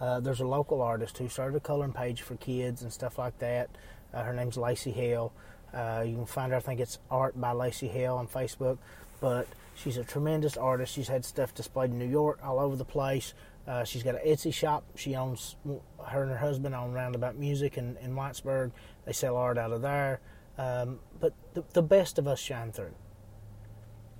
Uh, 0.00 0.20
there's 0.20 0.40
a 0.40 0.46
local 0.46 0.82
artist 0.82 1.18
who 1.18 1.28
started 1.28 1.56
a 1.56 1.60
coloring 1.60 1.92
page 1.92 2.22
for 2.22 2.36
kids 2.36 2.82
and 2.82 2.92
stuff 2.92 3.18
like 3.18 3.38
that. 3.38 3.70
Uh, 4.12 4.22
her 4.22 4.32
name's 4.32 4.56
Lacey 4.56 4.90
Hale. 4.90 5.32
Uh, 5.72 6.04
you 6.06 6.16
can 6.16 6.26
find 6.26 6.52
her, 6.52 6.58
I 6.58 6.60
think 6.60 6.80
it's 6.80 6.98
Art 7.10 7.40
by 7.40 7.52
Lacey 7.52 7.88
Hale 7.88 8.16
on 8.16 8.26
Facebook. 8.26 8.78
But 9.20 9.46
she's 9.74 9.96
a 9.96 10.04
tremendous 10.04 10.56
artist. 10.56 10.92
She's 10.92 11.08
had 11.08 11.24
stuff 11.24 11.54
displayed 11.54 11.90
in 11.90 11.98
New 11.98 12.08
York, 12.08 12.40
all 12.42 12.58
over 12.58 12.76
the 12.76 12.84
place. 12.84 13.32
Uh, 13.66 13.84
she's 13.84 14.02
got 14.02 14.16
an 14.16 14.26
Etsy 14.26 14.52
shop. 14.52 14.84
She 14.96 15.14
owns, 15.14 15.56
her 16.04 16.22
and 16.22 16.32
her 16.32 16.38
husband 16.38 16.74
own 16.74 16.92
Roundabout 16.92 17.36
Music 17.36 17.78
in, 17.78 17.96
in 17.98 18.14
Whitesburg. 18.14 18.72
They 19.06 19.12
sell 19.12 19.36
art 19.36 19.56
out 19.56 19.72
of 19.72 19.82
there. 19.82 20.20
Um, 20.58 21.00
but 21.18 21.32
the, 21.54 21.64
the 21.72 21.82
best 21.82 22.18
of 22.18 22.28
us 22.28 22.38
shine 22.38 22.72
through. 22.72 22.94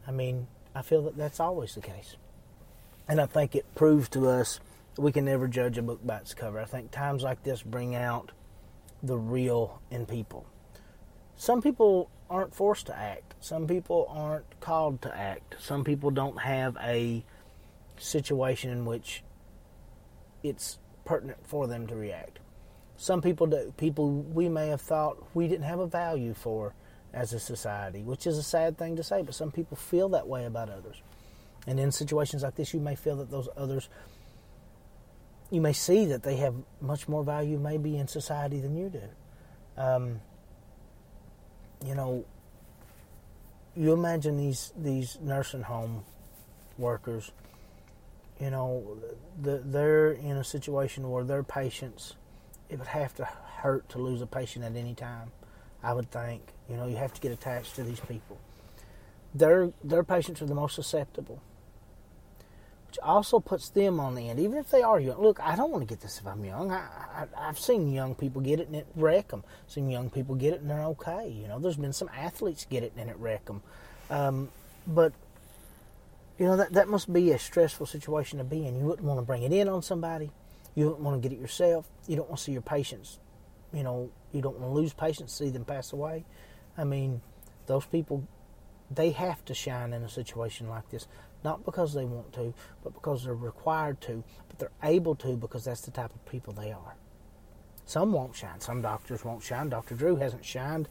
I 0.06 0.10
mean, 0.10 0.46
I 0.74 0.82
feel 0.82 1.02
that 1.02 1.16
that's 1.16 1.40
always 1.40 1.74
the 1.74 1.80
case. 1.80 2.16
And 3.08 3.20
I 3.20 3.26
think 3.26 3.54
it 3.54 3.74
proves 3.74 4.08
to 4.10 4.28
us 4.28 4.60
we 4.96 5.12
can 5.12 5.24
never 5.24 5.48
judge 5.48 5.78
a 5.78 5.82
book 5.82 6.04
by 6.04 6.18
its 6.18 6.34
cover. 6.34 6.60
I 6.60 6.64
think 6.64 6.90
times 6.90 7.22
like 7.22 7.42
this 7.42 7.62
bring 7.62 7.94
out 7.94 8.32
the 9.02 9.16
real 9.16 9.80
in 9.90 10.06
people. 10.06 10.46
Some 11.36 11.62
people 11.62 12.10
aren't 12.28 12.54
forced 12.54 12.86
to 12.86 12.96
act. 12.96 13.34
Some 13.40 13.66
people 13.66 14.06
aren't 14.08 14.60
called 14.60 15.02
to 15.02 15.16
act. 15.16 15.56
Some 15.60 15.84
people 15.84 16.10
don't 16.10 16.40
have 16.40 16.76
a 16.80 17.24
situation 17.98 18.70
in 18.70 18.84
which 18.84 19.22
it's 20.42 20.78
pertinent 21.04 21.46
for 21.46 21.66
them 21.66 21.86
to 21.86 21.96
react. 21.96 22.38
Some 23.02 23.20
people 23.20 23.48
do. 23.48 23.74
People 23.78 24.12
we 24.12 24.48
may 24.48 24.68
have 24.68 24.80
thought 24.80 25.16
we 25.34 25.48
didn't 25.48 25.64
have 25.64 25.80
a 25.80 25.88
value 25.88 26.34
for 26.34 26.72
as 27.12 27.32
a 27.32 27.40
society, 27.40 28.00
which 28.00 28.28
is 28.28 28.38
a 28.38 28.44
sad 28.44 28.78
thing 28.78 28.94
to 28.94 29.02
say, 29.02 29.22
but 29.22 29.34
some 29.34 29.50
people 29.50 29.76
feel 29.76 30.08
that 30.10 30.28
way 30.28 30.44
about 30.44 30.70
others. 30.70 31.02
And 31.66 31.80
in 31.80 31.90
situations 31.90 32.44
like 32.44 32.54
this, 32.54 32.72
you 32.72 32.78
may 32.78 32.94
feel 32.94 33.16
that 33.16 33.28
those 33.28 33.48
others, 33.56 33.88
you 35.50 35.60
may 35.60 35.72
see 35.72 36.06
that 36.06 36.22
they 36.22 36.36
have 36.36 36.54
much 36.80 37.08
more 37.08 37.24
value 37.24 37.58
maybe 37.58 37.98
in 37.98 38.06
society 38.06 38.60
than 38.60 38.76
you 38.76 38.88
do. 38.88 39.02
Um, 39.76 40.20
you 41.84 41.96
know, 41.96 42.24
you 43.74 43.92
imagine 43.94 44.36
these 44.36 44.72
these 44.76 45.18
nursing 45.20 45.62
home 45.62 46.04
workers. 46.78 47.32
You 48.40 48.50
know, 48.50 48.96
the, 49.40 49.60
they're 49.64 50.12
in 50.12 50.36
a 50.36 50.44
situation 50.44 51.10
where 51.10 51.24
their 51.24 51.42
patients, 51.42 52.14
it 52.72 52.78
would 52.78 52.88
have 52.88 53.14
to 53.16 53.24
hurt 53.24 53.88
to 53.90 53.98
lose 53.98 54.20
a 54.20 54.26
patient 54.26 54.64
at 54.64 54.76
any 54.76 54.94
time. 54.94 55.30
I 55.82 55.92
would 55.92 56.10
think. 56.10 56.42
You 56.68 56.76
know, 56.76 56.86
you 56.86 56.96
have 56.96 57.12
to 57.14 57.20
get 57.20 57.32
attached 57.32 57.74
to 57.76 57.82
these 57.82 58.00
people. 58.00 58.38
Their 59.34 59.72
their 59.82 60.04
patients 60.04 60.42
are 60.42 60.46
the 60.46 60.54
most 60.54 60.74
susceptible 60.74 61.40
which 62.92 62.98
also 63.02 63.40
puts 63.40 63.70
them 63.70 63.98
on 63.98 64.14
the 64.14 64.28
end, 64.28 64.38
even 64.38 64.58
if 64.58 64.68
they 64.68 64.82
are 64.82 65.00
young. 65.00 65.18
Look, 65.18 65.40
I 65.40 65.56
don't 65.56 65.70
want 65.70 65.80
to 65.80 65.86
get 65.86 66.02
this 66.02 66.18
if 66.18 66.26
I'm 66.26 66.44
young. 66.44 66.70
I, 66.70 67.26
I, 67.34 67.46
have 67.46 67.58
seen 67.58 67.90
young 67.90 68.14
people 68.14 68.42
get 68.42 68.60
it 68.60 68.66
and 68.66 68.76
it 68.76 68.86
wreck 68.94 69.28
them. 69.28 69.44
Seen 69.66 69.88
young 69.88 70.10
people 70.10 70.34
get 70.34 70.52
it 70.52 70.60
and 70.60 70.68
they're 70.68 70.84
okay. 70.84 71.30
You 71.30 71.48
know, 71.48 71.58
there's 71.58 71.78
been 71.78 71.94
some 71.94 72.10
athletes 72.14 72.66
get 72.68 72.82
it 72.82 72.92
and 72.98 73.08
it 73.08 73.16
wreck 73.16 73.46
them. 73.46 73.62
Um, 74.10 74.50
but 74.86 75.14
you 76.38 76.44
know 76.44 76.58
that 76.58 76.74
that 76.74 76.86
must 76.86 77.10
be 77.10 77.30
a 77.30 77.38
stressful 77.38 77.86
situation 77.86 78.36
to 78.36 78.44
be 78.44 78.66
in. 78.66 78.76
You 78.76 78.84
wouldn't 78.84 79.08
want 79.08 79.18
to 79.20 79.24
bring 79.24 79.42
it 79.42 79.54
in 79.54 79.70
on 79.70 79.80
somebody. 79.80 80.30
You 80.74 80.84
don't 80.84 81.00
want 81.00 81.20
to 81.20 81.28
get 81.28 81.36
it 81.36 81.40
yourself. 81.40 81.88
You 82.06 82.16
don't 82.16 82.28
want 82.28 82.38
to 82.38 82.44
see 82.44 82.52
your 82.52 82.62
patients. 82.62 83.18
You 83.72 83.82
know, 83.82 84.10
you 84.32 84.42
don't 84.42 84.58
want 84.58 84.74
to 84.74 84.80
lose 84.80 84.92
patients, 84.92 85.34
see 85.34 85.50
them 85.50 85.64
pass 85.64 85.92
away. 85.92 86.24
I 86.76 86.84
mean, 86.84 87.22
those 87.66 87.86
people, 87.86 88.26
they 88.90 89.10
have 89.10 89.44
to 89.46 89.54
shine 89.54 89.92
in 89.92 90.02
a 90.02 90.08
situation 90.08 90.68
like 90.68 90.90
this 90.90 91.06
not 91.44 91.64
because 91.64 91.94
they 91.94 92.04
want 92.04 92.32
to, 92.34 92.54
but 92.82 92.94
because 92.94 93.24
they're 93.24 93.34
required 93.34 94.00
to, 94.02 94.22
but 94.48 94.58
they're 94.58 94.70
able 94.82 95.14
to 95.16 95.36
because 95.36 95.64
that's 95.64 95.82
the 95.82 95.90
type 95.90 96.14
of 96.14 96.24
people 96.26 96.52
they 96.52 96.72
are. 96.72 96.96
Some 97.84 98.12
won't 98.12 98.36
shine. 98.36 98.60
Some 98.60 98.82
doctors 98.82 99.24
won't 99.24 99.42
shine. 99.42 99.68
Dr. 99.68 99.94
Drew 99.94 100.16
hasn't 100.16 100.44
shined. 100.44 100.88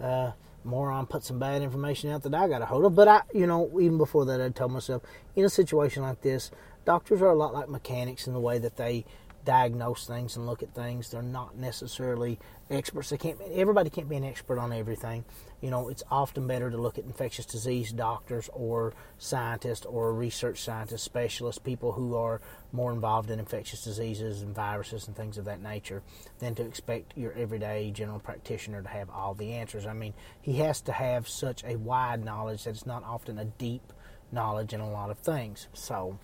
Uh, 0.00 0.32
moron 0.64 1.06
put 1.06 1.24
some 1.24 1.38
bad 1.38 1.62
information 1.62 2.10
out 2.10 2.22
that 2.22 2.34
I 2.34 2.48
got 2.48 2.62
a 2.62 2.66
hold 2.66 2.84
of. 2.84 2.94
But 2.94 3.08
I, 3.08 3.22
you 3.32 3.46
know, 3.46 3.70
even 3.80 3.98
before 3.98 4.24
that, 4.26 4.40
I 4.40 4.48
told 4.50 4.72
myself, 4.72 5.02
in 5.36 5.44
a 5.44 5.48
situation 5.48 6.02
like 6.02 6.22
this, 6.22 6.50
doctors 6.84 7.22
are 7.22 7.30
a 7.30 7.34
lot 7.34 7.54
like 7.54 7.68
mechanics 7.68 8.26
in 8.26 8.32
the 8.32 8.40
way 8.40 8.58
that 8.58 8.76
they 8.76 9.04
diagnose 9.48 10.06
things 10.06 10.36
and 10.36 10.44
look 10.44 10.62
at 10.62 10.74
things. 10.74 11.08
They're 11.08 11.22
not 11.22 11.56
necessarily 11.56 12.38
experts. 12.68 13.08
They 13.08 13.16
can't. 13.16 13.40
Everybody 13.50 13.88
can't 13.88 14.06
be 14.06 14.16
an 14.16 14.24
expert 14.24 14.58
on 14.58 14.74
everything. 14.74 15.24
You 15.62 15.70
know, 15.70 15.88
it's 15.88 16.02
often 16.10 16.46
better 16.46 16.70
to 16.70 16.76
look 16.76 16.98
at 16.98 17.06
infectious 17.06 17.46
disease 17.46 17.90
doctors 17.90 18.50
or 18.52 18.92
scientists 19.16 19.86
or 19.86 20.12
research 20.12 20.60
scientists, 20.60 21.02
specialists, 21.02 21.58
people 21.58 21.92
who 21.92 22.14
are 22.14 22.42
more 22.72 22.92
involved 22.92 23.30
in 23.30 23.38
infectious 23.38 23.82
diseases 23.82 24.42
and 24.42 24.54
viruses 24.54 25.06
and 25.06 25.16
things 25.16 25.38
of 25.38 25.46
that 25.46 25.62
nature, 25.62 26.02
than 26.40 26.54
to 26.56 26.62
expect 26.62 27.16
your 27.16 27.32
everyday 27.32 27.90
general 27.90 28.18
practitioner 28.18 28.82
to 28.82 28.88
have 28.90 29.08
all 29.08 29.32
the 29.32 29.54
answers. 29.54 29.86
I 29.86 29.94
mean, 29.94 30.12
he 30.42 30.56
has 30.56 30.82
to 30.82 30.92
have 30.92 31.26
such 31.26 31.64
a 31.64 31.76
wide 31.76 32.22
knowledge 32.22 32.64
that 32.64 32.70
it's 32.70 32.84
not 32.84 33.02
often 33.02 33.38
a 33.38 33.46
deep 33.46 33.94
knowledge 34.30 34.74
in 34.74 34.80
a 34.80 34.90
lot 34.90 35.08
of 35.08 35.16
things. 35.16 35.68
So, 35.72 36.18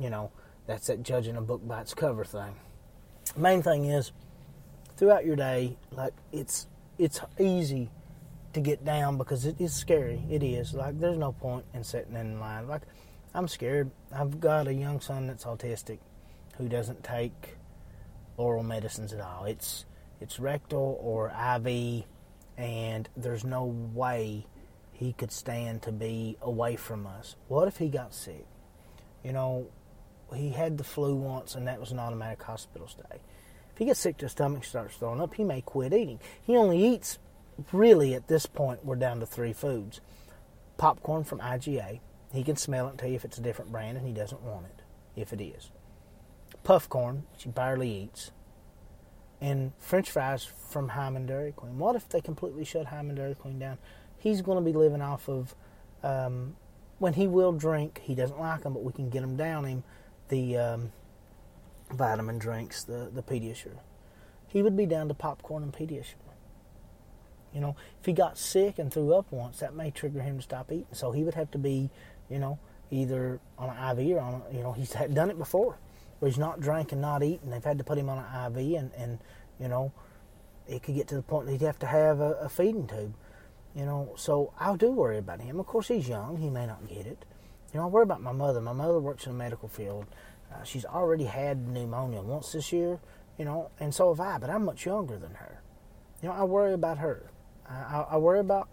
you 0.00 0.08
know 0.08 0.30
that's 0.66 0.86
that 0.86 1.02
judging 1.02 1.36
a 1.36 1.40
book 1.40 1.66
by 1.66 1.80
its 1.80 1.94
cover 1.94 2.24
thing. 2.24 2.54
Main 3.36 3.62
thing 3.62 3.86
is, 3.86 4.12
throughout 4.96 5.24
your 5.24 5.36
day, 5.36 5.76
like 5.90 6.14
it's 6.32 6.66
it's 6.98 7.20
easy 7.38 7.90
to 8.52 8.60
get 8.60 8.84
down 8.84 9.18
because 9.18 9.46
it 9.46 9.60
is 9.60 9.74
scary. 9.74 10.22
It 10.30 10.42
is 10.42 10.74
like 10.74 10.98
there's 11.00 11.18
no 11.18 11.32
point 11.32 11.64
in 11.74 11.84
sitting 11.84 12.16
in 12.16 12.38
line. 12.38 12.68
Like 12.68 12.82
I'm 13.34 13.48
scared. 13.48 13.90
I've 14.14 14.40
got 14.40 14.68
a 14.68 14.74
young 14.74 15.00
son 15.00 15.26
that's 15.26 15.44
autistic, 15.44 15.98
who 16.56 16.68
doesn't 16.68 17.02
take 17.02 17.56
oral 18.36 18.62
medicines 18.62 19.12
at 19.12 19.20
all. 19.20 19.44
It's 19.44 19.86
it's 20.20 20.38
rectal 20.38 20.98
or 21.00 21.28
IV, 21.28 22.04
and 22.56 23.08
there's 23.16 23.44
no 23.44 23.64
way 23.64 24.46
he 24.92 25.12
could 25.12 25.32
stand 25.32 25.82
to 25.82 25.92
be 25.92 26.36
away 26.40 26.76
from 26.76 27.06
us. 27.06 27.36
What 27.48 27.66
if 27.66 27.78
he 27.78 27.88
got 27.88 28.14
sick? 28.14 28.46
You 29.24 29.32
know, 29.32 29.68
he 30.32 30.50
had 30.50 30.78
the 30.78 30.84
flu 30.84 31.14
once, 31.14 31.54
and 31.54 31.66
that 31.66 31.80
was 31.80 31.92
an 31.92 31.98
automatic 31.98 32.42
hospital 32.42 32.88
stay. 32.88 33.20
If 33.72 33.78
he 33.78 33.84
gets 33.86 34.00
sick 34.00 34.18
to 34.18 34.26
his 34.26 34.32
stomach, 34.32 34.64
starts 34.64 34.96
throwing 34.96 35.20
up, 35.20 35.34
he 35.34 35.44
may 35.44 35.62
quit 35.62 35.92
eating. 35.92 36.20
He 36.42 36.56
only 36.56 36.84
eats, 36.84 37.18
really, 37.72 38.14
at 38.14 38.28
this 38.28 38.46
point, 38.46 38.84
we're 38.84 38.96
down 38.96 39.20
to 39.20 39.26
three 39.26 39.52
foods 39.52 40.00
popcorn 40.76 41.22
from 41.22 41.38
IGA. 41.38 42.00
He 42.32 42.42
can 42.42 42.56
smell 42.56 42.86
it 42.86 42.90
and 42.90 42.98
tell 42.98 43.08
you 43.08 43.14
if 43.14 43.24
it's 43.24 43.38
a 43.38 43.42
different 43.42 43.70
brand, 43.70 43.96
and 43.96 44.06
he 44.06 44.12
doesn't 44.12 44.42
want 44.42 44.66
it, 44.66 44.82
if 45.20 45.32
it 45.32 45.40
is. 45.40 45.70
Puff 46.64 46.88
corn, 46.88 47.24
which 47.32 47.44
he 47.44 47.50
barely 47.50 47.90
eats. 47.90 48.30
And 49.40 49.72
French 49.78 50.10
fries 50.10 50.44
from 50.44 50.90
Hindman 50.90 51.26
Dairy 51.26 51.52
Queen. 51.52 51.78
What 51.78 51.96
if 51.96 52.08
they 52.08 52.20
completely 52.20 52.64
shut 52.64 52.86
Hindman 52.86 53.16
Dairy 53.16 53.34
Queen 53.34 53.58
down? 53.58 53.78
He's 54.18 54.40
going 54.40 54.58
to 54.58 54.64
be 54.64 54.72
living 54.72 55.02
off 55.02 55.28
of 55.28 55.54
um, 56.02 56.56
when 56.98 57.14
he 57.14 57.26
will 57.26 57.52
drink. 57.52 58.00
He 58.02 58.14
doesn't 58.14 58.38
like 58.38 58.62
them, 58.62 58.72
but 58.72 58.84
we 58.84 58.92
can 58.92 59.08
get 59.08 59.20
them 59.20 59.36
down 59.36 59.64
him 59.64 59.84
the 60.32 60.56
um, 60.56 60.92
vitamin 61.90 62.38
drinks, 62.38 62.84
the, 62.84 63.10
the 63.12 63.22
Pediasure. 63.22 63.76
He 64.48 64.62
would 64.62 64.76
be 64.76 64.86
down 64.86 65.08
to 65.08 65.14
popcorn 65.14 65.62
and 65.62 65.72
Pediasure. 65.72 66.14
You 67.52 67.60
know, 67.60 67.76
if 68.00 68.06
he 68.06 68.14
got 68.14 68.38
sick 68.38 68.78
and 68.78 68.90
threw 68.90 69.14
up 69.14 69.30
once, 69.30 69.60
that 69.60 69.74
may 69.74 69.90
trigger 69.90 70.22
him 70.22 70.38
to 70.38 70.42
stop 70.42 70.72
eating. 70.72 70.86
So 70.92 71.12
he 71.12 71.22
would 71.22 71.34
have 71.34 71.50
to 71.50 71.58
be, 71.58 71.90
you 72.30 72.38
know, 72.38 72.58
either 72.90 73.40
on 73.58 73.76
an 73.76 73.98
IV 73.98 74.16
or 74.16 74.20
on, 74.20 74.42
a, 74.50 74.56
you 74.56 74.62
know, 74.62 74.72
he's 74.78 74.90
done 75.12 75.28
it 75.28 75.36
before, 75.36 75.78
where 76.18 76.30
he's 76.30 76.38
not 76.38 76.60
drinking, 76.60 77.02
not 77.02 77.22
eating. 77.22 77.50
They've 77.50 77.62
had 77.62 77.76
to 77.76 77.84
put 77.84 77.98
him 77.98 78.08
on 78.08 78.18
an 78.18 78.52
IV, 78.52 78.78
and, 78.78 78.90
and 78.96 79.18
you 79.60 79.68
know, 79.68 79.92
it 80.66 80.82
could 80.82 80.94
get 80.94 81.08
to 81.08 81.14
the 81.14 81.22
point 81.22 81.44
that 81.44 81.52
he'd 81.52 81.60
have 81.66 81.78
to 81.80 81.86
have 81.86 82.20
a, 82.20 82.32
a 82.40 82.48
feeding 82.48 82.86
tube. 82.86 83.14
You 83.74 83.84
know, 83.84 84.14
so 84.16 84.54
I 84.58 84.74
do 84.76 84.90
worry 84.90 85.18
about 85.18 85.42
him. 85.42 85.60
Of 85.60 85.66
course, 85.66 85.88
he's 85.88 86.08
young; 86.08 86.38
he 86.38 86.48
may 86.48 86.66
not 86.66 86.88
get 86.88 87.06
it. 87.06 87.26
You 87.72 87.80
know, 87.80 87.84
I 87.84 87.88
worry 87.88 88.02
about 88.02 88.20
my 88.20 88.32
mother. 88.32 88.60
My 88.60 88.72
mother 88.72 88.98
works 88.98 89.26
in 89.26 89.32
the 89.32 89.38
medical 89.38 89.68
field. 89.68 90.06
Uh, 90.52 90.62
she's 90.64 90.84
already 90.84 91.24
had 91.24 91.66
pneumonia 91.68 92.20
once 92.20 92.52
this 92.52 92.72
year, 92.72 93.00
you 93.38 93.44
know, 93.44 93.70
and 93.80 93.94
so 93.94 94.12
have 94.12 94.20
I, 94.20 94.38
but 94.38 94.50
I'm 94.50 94.64
much 94.64 94.84
younger 94.84 95.18
than 95.18 95.34
her. 95.34 95.62
You 96.22 96.28
know, 96.28 96.34
I 96.34 96.44
worry 96.44 96.74
about 96.74 96.98
her. 96.98 97.30
I, 97.68 98.04
I 98.10 98.16
worry 98.18 98.40
about 98.40 98.68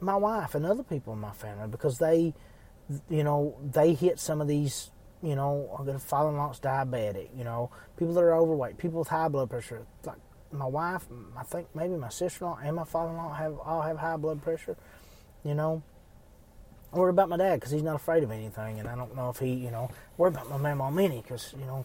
my 0.00 0.16
wife 0.16 0.54
and 0.54 0.66
other 0.66 0.82
people 0.82 1.12
in 1.12 1.20
my 1.20 1.30
family 1.30 1.68
because 1.68 1.98
they, 1.98 2.34
you 3.08 3.22
know, 3.22 3.56
they 3.62 3.94
hit 3.94 4.18
some 4.18 4.40
of 4.40 4.48
these, 4.48 4.90
you 5.22 5.36
know, 5.36 5.74
I've 5.78 5.86
got 5.86 5.94
a 5.94 6.00
father-in-law's 6.00 6.58
diabetic, 6.58 7.28
you 7.36 7.44
know, 7.44 7.70
people 7.96 8.14
that 8.14 8.20
are 8.20 8.34
overweight, 8.34 8.76
people 8.78 8.98
with 8.98 9.08
high 9.08 9.28
blood 9.28 9.50
pressure. 9.50 9.86
Like 10.04 10.18
my 10.50 10.66
wife, 10.66 11.06
I 11.38 11.44
think 11.44 11.68
maybe 11.74 11.94
my 11.94 12.08
sister-in-law 12.08 12.58
and 12.64 12.74
my 12.76 12.84
father-in-law 12.84 13.34
have 13.34 13.58
all 13.60 13.82
have 13.82 13.98
high 13.98 14.16
blood 14.16 14.42
pressure, 14.42 14.76
you 15.44 15.54
know. 15.54 15.82
I 16.94 16.98
worry 16.98 17.10
about 17.10 17.28
my 17.28 17.36
dad 17.36 17.56
because 17.56 17.72
he's 17.72 17.82
not 17.82 17.96
afraid 17.96 18.22
of 18.22 18.30
anything, 18.30 18.78
and 18.78 18.88
I 18.88 18.94
don't 18.94 19.16
know 19.16 19.28
if 19.28 19.38
he, 19.38 19.52
you 19.52 19.70
know, 19.70 19.90
worry 20.16 20.28
about 20.28 20.48
my 20.48 20.58
mama 20.58 20.94
Minnie 20.94 21.22
because 21.22 21.52
you 21.58 21.66
know, 21.66 21.84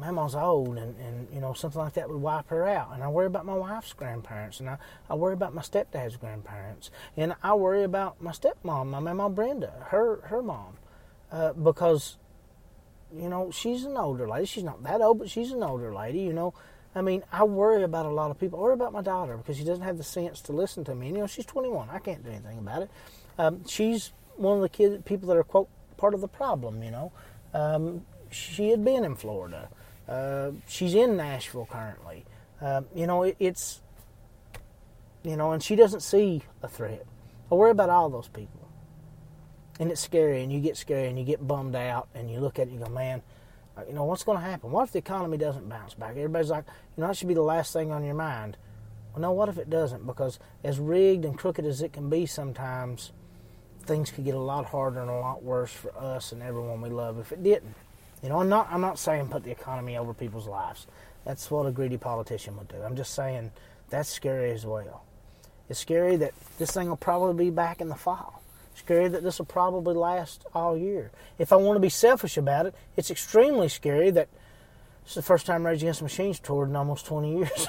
mama's 0.00 0.34
old, 0.34 0.76
and 0.76 0.96
and 0.98 1.28
you 1.32 1.40
know 1.40 1.52
something 1.52 1.80
like 1.80 1.94
that 1.94 2.10
would 2.10 2.20
wipe 2.20 2.48
her 2.48 2.66
out. 2.66 2.90
And 2.92 3.04
I 3.04 3.08
worry 3.08 3.26
about 3.26 3.46
my 3.46 3.54
wife's 3.54 3.92
grandparents, 3.92 4.58
and 4.58 4.68
I 4.68 4.78
I 5.08 5.14
worry 5.14 5.34
about 5.34 5.54
my 5.54 5.62
stepdad's 5.62 6.16
grandparents, 6.16 6.90
and 7.16 7.36
I 7.40 7.54
worry 7.54 7.84
about 7.84 8.20
my 8.20 8.32
stepmom, 8.32 8.88
my 8.88 8.98
mama 8.98 9.30
Brenda, 9.30 9.86
her 9.90 10.22
her 10.24 10.42
mom, 10.42 10.76
uh, 11.30 11.52
because 11.52 12.16
you 13.16 13.28
know 13.28 13.52
she's 13.52 13.84
an 13.84 13.96
older 13.96 14.28
lady. 14.28 14.46
She's 14.46 14.64
not 14.64 14.82
that 14.82 15.02
old, 15.02 15.20
but 15.20 15.30
she's 15.30 15.52
an 15.52 15.62
older 15.62 15.94
lady. 15.94 16.20
You 16.20 16.32
know. 16.32 16.54
I 16.96 17.02
mean, 17.02 17.24
I 17.32 17.42
worry 17.42 17.82
about 17.82 18.06
a 18.06 18.10
lot 18.10 18.30
of 18.30 18.38
people. 18.38 18.60
I 18.60 18.62
worry 18.62 18.74
about 18.74 18.92
my 18.92 19.02
daughter 19.02 19.36
because 19.36 19.56
she 19.56 19.64
doesn't 19.64 19.82
have 19.82 19.98
the 19.98 20.04
sense 20.04 20.40
to 20.42 20.52
listen 20.52 20.84
to 20.84 20.94
me. 20.94 21.08
And, 21.08 21.16
you 21.16 21.22
know, 21.22 21.26
she's 21.26 21.44
21. 21.44 21.88
I 21.90 21.98
can't 21.98 22.22
do 22.22 22.30
anything 22.30 22.56
about 22.56 22.82
it. 22.82 22.90
Um, 23.38 23.64
she's 23.66 24.12
one 24.36 24.56
of 24.56 24.62
the 24.62 24.68
kids, 24.68 25.02
people 25.04 25.28
that 25.28 25.36
are 25.36 25.44
quote 25.44 25.68
part 25.96 26.14
of 26.14 26.20
the 26.20 26.28
problem. 26.28 26.82
You 26.82 26.90
know, 26.90 27.12
um, 27.52 28.06
she 28.30 28.70
had 28.70 28.84
been 28.84 29.04
in 29.04 29.14
Florida. 29.16 29.68
Uh, 30.08 30.50
she's 30.68 30.94
in 30.94 31.16
Nashville 31.16 31.68
currently. 31.70 32.24
Uh, 32.60 32.82
you 32.94 33.06
know, 33.06 33.22
it, 33.24 33.36
it's 33.38 33.80
you 35.22 35.36
know, 35.36 35.52
and 35.52 35.62
she 35.62 35.76
doesn't 35.76 36.00
see 36.00 36.42
a 36.62 36.68
threat. 36.68 37.06
I 37.50 37.54
worry 37.54 37.70
about 37.70 37.90
all 37.90 38.10
those 38.10 38.28
people. 38.28 38.68
and 39.80 39.90
it's 39.90 40.00
scary, 40.00 40.42
and 40.42 40.52
you 40.52 40.60
get 40.60 40.76
scary, 40.76 41.08
and 41.08 41.18
you 41.18 41.24
get 41.24 41.46
bummed 41.46 41.74
out, 41.74 42.08
and 42.14 42.30
you 42.30 42.40
look 42.40 42.58
at 42.58 42.68
it 42.68 42.70
and 42.70 42.78
you 42.78 42.84
go, 42.84 42.90
man, 42.90 43.22
you 43.88 43.92
know, 43.94 44.04
what's 44.04 44.22
going 44.22 44.38
to 44.38 44.44
happen? 44.44 44.70
What 44.70 44.84
if 44.84 44.92
the 44.92 44.98
economy 45.00 45.36
doesn't 45.36 45.68
bounce 45.68 45.94
back? 45.94 46.10
Everybody's 46.10 46.50
like, 46.50 46.64
you 46.96 47.00
know, 47.00 47.08
that 47.08 47.16
should 47.16 47.28
be 47.28 47.34
the 47.34 47.42
last 47.42 47.72
thing 47.72 47.90
on 47.90 48.04
your 48.04 48.14
mind. 48.14 48.56
Well, 49.12 49.22
no, 49.22 49.32
what 49.32 49.48
if 49.48 49.58
it 49.58 49.68
doesn't? 49.68 50.06
Because 50.06 50.38
as 50.62 50.78
rigged 50.78 51.24
and 51.24 51.36
crooked 51.36 51.64
as 51.64 51.82
it 51.82 51.92
can 51.92 52.08
be 52.08 52.26
sometimes, 52.26 53.12
things 53.84 54.10
could 54.10 54.24
get 54.24 54.34
a 54.34 54.38
lot 54.38 54.64
harder 54.66 55.00
and 55.00 55.10
a 55.10 55.14
lot 55.14 55.42
worse 55.42 55.72
for 55.72 55.96
us 55.96 56.32
and 56.32 56.42
everyone 56.42 56.80
we 56.80 56.90
love 56.90 57.18
if 57.18 57.32
it 57.32 57.42
didn't. 57.42 57.74
You 58.22 58.28
know, 58.28 58.40
I'm 58.40 58.48
not 58.48 58.68
I'm 58.70 58.80
not 58.80 58.98
saying 58.98 59.28
put 59.28 59.44
the 59.44 59.50
economy 59.50 59.96
over 59.96 60.14
people's 60.14 60.46
lives. 60.46 60.86
That's 61.24 61.50
what 61.50 61.66
a 61.66 61.70
greedy 61.70 61.96
politician 61.96 62.56
would 62.56 62.68
do. 62.68 62.76
I'm 62.82 62.96
just 62.96 63.14
saying 63.14 63.50
that's 63.90 64.08
scary 64.08 64.50
as 64.50 64.66
well. 64.66 65.04
It's 65.68 65.80
scary 65.80 66.16
that 66.16 66.32
this 66.58 66.72
thing 66.72 66.88
will 66.88 66.96
probably 66.96 67.46
be 67.46 67.50
back 67.50 67.80
in 67.80 67.88
the 67.88 67.94
fall. 67.94 68.42
Scary 68.74 69.08
that 69.08 69.22
this 69.22 69.38
will 69.38 69.46
probably 69.46 69.94
last 69.94 70.44
all 70.52 70.76
year. 70.76 71.10
If 71.38 71.52
I 71.52 71.56
want 71.56 71.76
to 71.76 71.80
be 71.80 71.88
selfish 71.88 72.36
about 72.36 72.66
it, 72.66 72.74
it's 72.96 73.10
extremely 73.10 73.68
scary 73.68 74.10
that 74.10 74.28
it's 75.04 75.14
the 75.14 75.22
first 75.22 75.46
time 75.46 75.64
Rage 75.64 75.82
Against 75.82 76.00
the 76.00 76.04
Machines 76.04 76.40
toured 76.40 76.70
in 76.70 76.76
almost 76.76 77.06
20 77.06 77.36
years. 77.36 77.68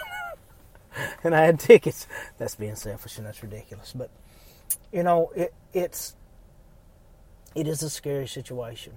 and 1.24 1.36
I 1.36 1.42
had 1.42 1.60
tickets. 1.60 2.08
That's 2.38 2.56
being 2.56 2.76
selfish 2.76 3.18
and 3.18 3.28
that's 3.28 3.44
ridiculous. 3.44 3.94
But, 3.94 4.10
you 4.92 5.04
know, 5.04 5.32
it, 5.36 5.54
it's, 5.74 6.16
it 7.54 7.68
is 7.68 7.84
a 7.84 7.90
scary 7.90 8.28
situation. 8.28 8.94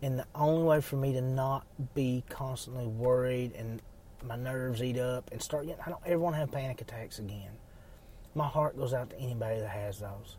And 0.00 0.18
the 0.18 0.26
only 0.34 0.64
way 0.64 0.80
for 0.80 0.96
me 0.96 1.12
to 1.14 1.20
not 1.20 1.66
be 1.94 2.24
constantly 2.28 2.86
worried 2.86 3.52
and 3.56 3.82
my 4.22 4.36
nerves 4.36 4.82
eat 4.82 4.98
up 4.98 5.30
and 5.32 5.42
start 5.42 5.66
getting, 5.66 5.82
I 5.84 5.90
don't 5.90 6.02
ever 6.06 6.18
want 6.18 6.34
to 6.34 6.40
have 6.40 6.50
panic 6.50 6.80
attacks 6.80 7.18
again. 7.18 7.50
My 8.34 8.46
heart 8.46 8.76
goes 8.76 8.94
out 8.94 9.10
to 9.10 9.18
anybody 9.18 9.60
that 9.60 9.70
has 9.70 9.98
those. 9.98 10.36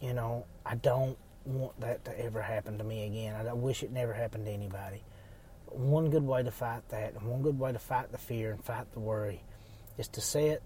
You 0.00 0.14
know, 0.14 0.46
I 0.64 0.76
don't 0.76 1.16
want 1.44 1.78
that 1.80 2.04
to 2.04 2.20
ever 2.20 2.42
happen 2.42 2.78
to 2.78 2.84
me 2.84 3.06
again. 3.06 3.34
I 3.34 3.52
wish 3.52 3.82
it 3.82 3.92
never 3.92 4.12
happened 4.12 4.46
to 4.46 4.52
anybody. 4.52 5.02
One 5.66 6.10
good 6.10 6.26
way 6.26 6.42
to 6.42 6.50
fight 6.50 6.88
that, 6.90 7.14
and 7.14 7.22
one 7.22 7.42
good 7.42 7.58
way 7.58 7.72
to 7.72 7.78
fight 7.78 8.12
the 8.12 8.18
fear 8.18 8.52
and 8.52 8.62
fight 8.62 8.92
the 8.92 9.00
worry, 9.00 9.42
is 9.98 10.08
to 10.08 10.20
sit 10.20 10.62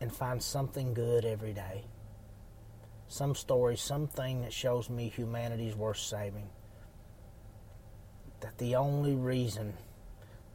and 0.00 0.12
find 0.12 0.42
something 0.42 0.94
good 0.94 1.24
every 1.24 1.52
day. 1.52 1.84
Some 3.08 3.34
story, 3.34 3.76
something 3.76 4.42
that 4.42 4.52
shows 4.52 4.90
me 4.90 5.08
humanity's 5.08 5.74
worth 5.74 5.98
saving 5.98 6.50
that 8.40 8.58
the 8.58 8.76
only 8.76 9.14
reason 9.14 9.74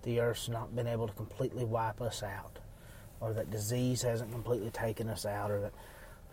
the 0.03 0.19
Earth's 0.19 0.49
not 0.49 0.75
been 0.75 0.87
able 0.87 1.07
to 1.07 1.13
completely 1.13 1.65
wipe 1.65 2.01
us 2.01 2.23
out, 2.23 2.59
or 3.19 3.33
that 3.33 3.51
disease 3.51 4.01
hasn't 4.01 4.31
completely 4.31 4.69
taken 4.69 5.09
us 5.09 5.25
out, 5.25 5.51
or 5.51 5.61
that 5.61 5.73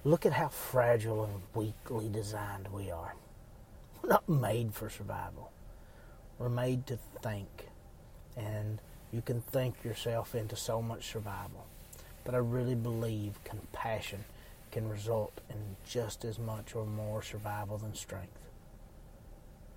look 0.04 0.26
at 0.26 0.32
how 0.32 0.48
fragile 0.48 1.24
and 1.24 1.42
weakly 1.54 2.08
designed 2.08 2.68
we 2.68 2.90
are. 2.90 3.14
We're 4.02 4.10
not 4.10 4.28
made 4.28 4.74
for 4.74 4.88
survival. 4.88 5.52
We're 6.38 6.48
made 6.48 6.86
to 6.86 6.98
think, 7.22 7.68
and 8.36 8.80
you 9.12 9.22
can 9.22 9.40
think 9.40 9.84
yourself 9.84 10.34
into 10.34 10.56
so 10.56 10.80
much 10.80 11.06
survival. 11.06 11.66
But 12.24 12.34
I 12.34 12.38
really 12.38 12.74
believe 12.74 13.42
compassion 13.44 14.24
can 14.70 14.88
result 14.88 15.40
in 15.48 15.76
just 15.88 16.24
as 16.24 16.38
much 16.38 16.74
or 16.74 16.84
more 16.86 17.22
survival 17.22 17.78
than 17.78 17.94
strength. 17.94 18.48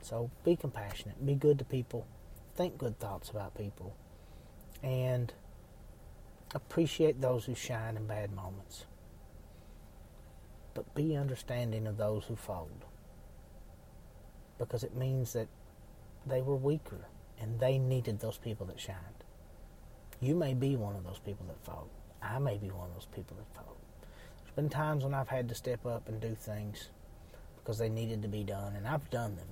So 0.02 0.30
be 0.44 0.56
compassionate, 0.56 1.26
be 1.26 1.36
good 1.36 1.58
to 1.60 1.66
people, 1.66 2.06
think 2.56 2.78
good 2.78 3.00
thoughts 3.00 3.30
about 3.30 3.56
people, 3.56 3.96
and 4.84 5.34
appreciate 6.54 7.22
those 7.22 7.46
who 7.46 7.56
shine 7.56 7.98
in 7.98 8.06
bad 8.06 8.32
moments. 8.34 8.86
But 10.74 10.94
be 10.94 11.16
understanding 11.16 11.88
of 11.88 11.98
those 11.98 12.26
who 12.26 12.36
fold. 12.36 12.86
Because 14.58 14.84
it 14.84 14.96
means 14.96 15.34
that 15.34 15.48
they 16.26 16.42
were 16.42 16.56
weaker 16.56 17.08
and 17.40 17.60
they 17.60 17.78
needed 17.78 18.20
those 18.20 18.38
people 18.38 18.66
that 18.68 18.80
shined. 18.80 18.98
You 20.20 20.36
may 20.36 20.54
be 20.54 20.76
one 20.76 20.96
of 20.96 21.04
those 21.04 21.20
people 21.20 21.46
that 21.48 21.64
fold. 21.64 21.90
I 22.24 22.40
may 22.40 22.58
be 22.58 22.70
one 22.70 22.88
of 22.88 22.94
those 22.94 23.08
people 23.14 23.38
that 23.38 23.56
fold. 23.56 23.78
There's 24.42 24.56
been 24.56 24.70
times 24.70 25.04
when 25.04 25.14
I've 25.14 25.30
had 25.30 25.50
to 25.50 25.56
step 25.56 25.86
up 25.86 26.08
and 26.08 26.22
do 26.22 26.36
things 26.36 26.90
because 27.58 27.78
they 27.78 27.90
needed 27.90 28.22
to 28.22 28.28
be 28.28 28.44
done, 28.44 28.76
and 28.76 28.88
I've 28.88 29.10
done 29.10 29.36
them 29.36 29.48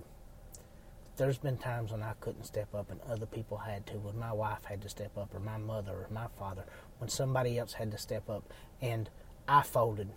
there's 1.21 1.37
been 1.37 1.57
times 1.57 1.91
when 1.91 2.01
I 2.01 2.13
couldn't 2.19 2.45
step 2.45 2.73
up 2.73 2.89
and 2.89 2.99
other 3.01 3.27
people 3.27 3.57
had 3.57 3.85
to, 3.87 3.93
when 3.93 4.17
my 4.17 4.31
wife 4.31 4.63
had 4.63 4.81
to 4.81 4.89
step 4.89 5.15
up, 5.17 5.35
or 5.35 5.39
my 5.39 5.57
mother, 5.57 5.91
or 5.91 6.07
my 6.09 6.25
father, 6.39 6.63
when 6.97 7.09
somebody 7.09 7.59
else 7.59 7.73
had 7.73 7.91
to 7.91 7.97
step 7.99 8.27
up, 8.27 8.43
and 8.81 9.07
I 9.47 9.61
folded. 9.61 10.09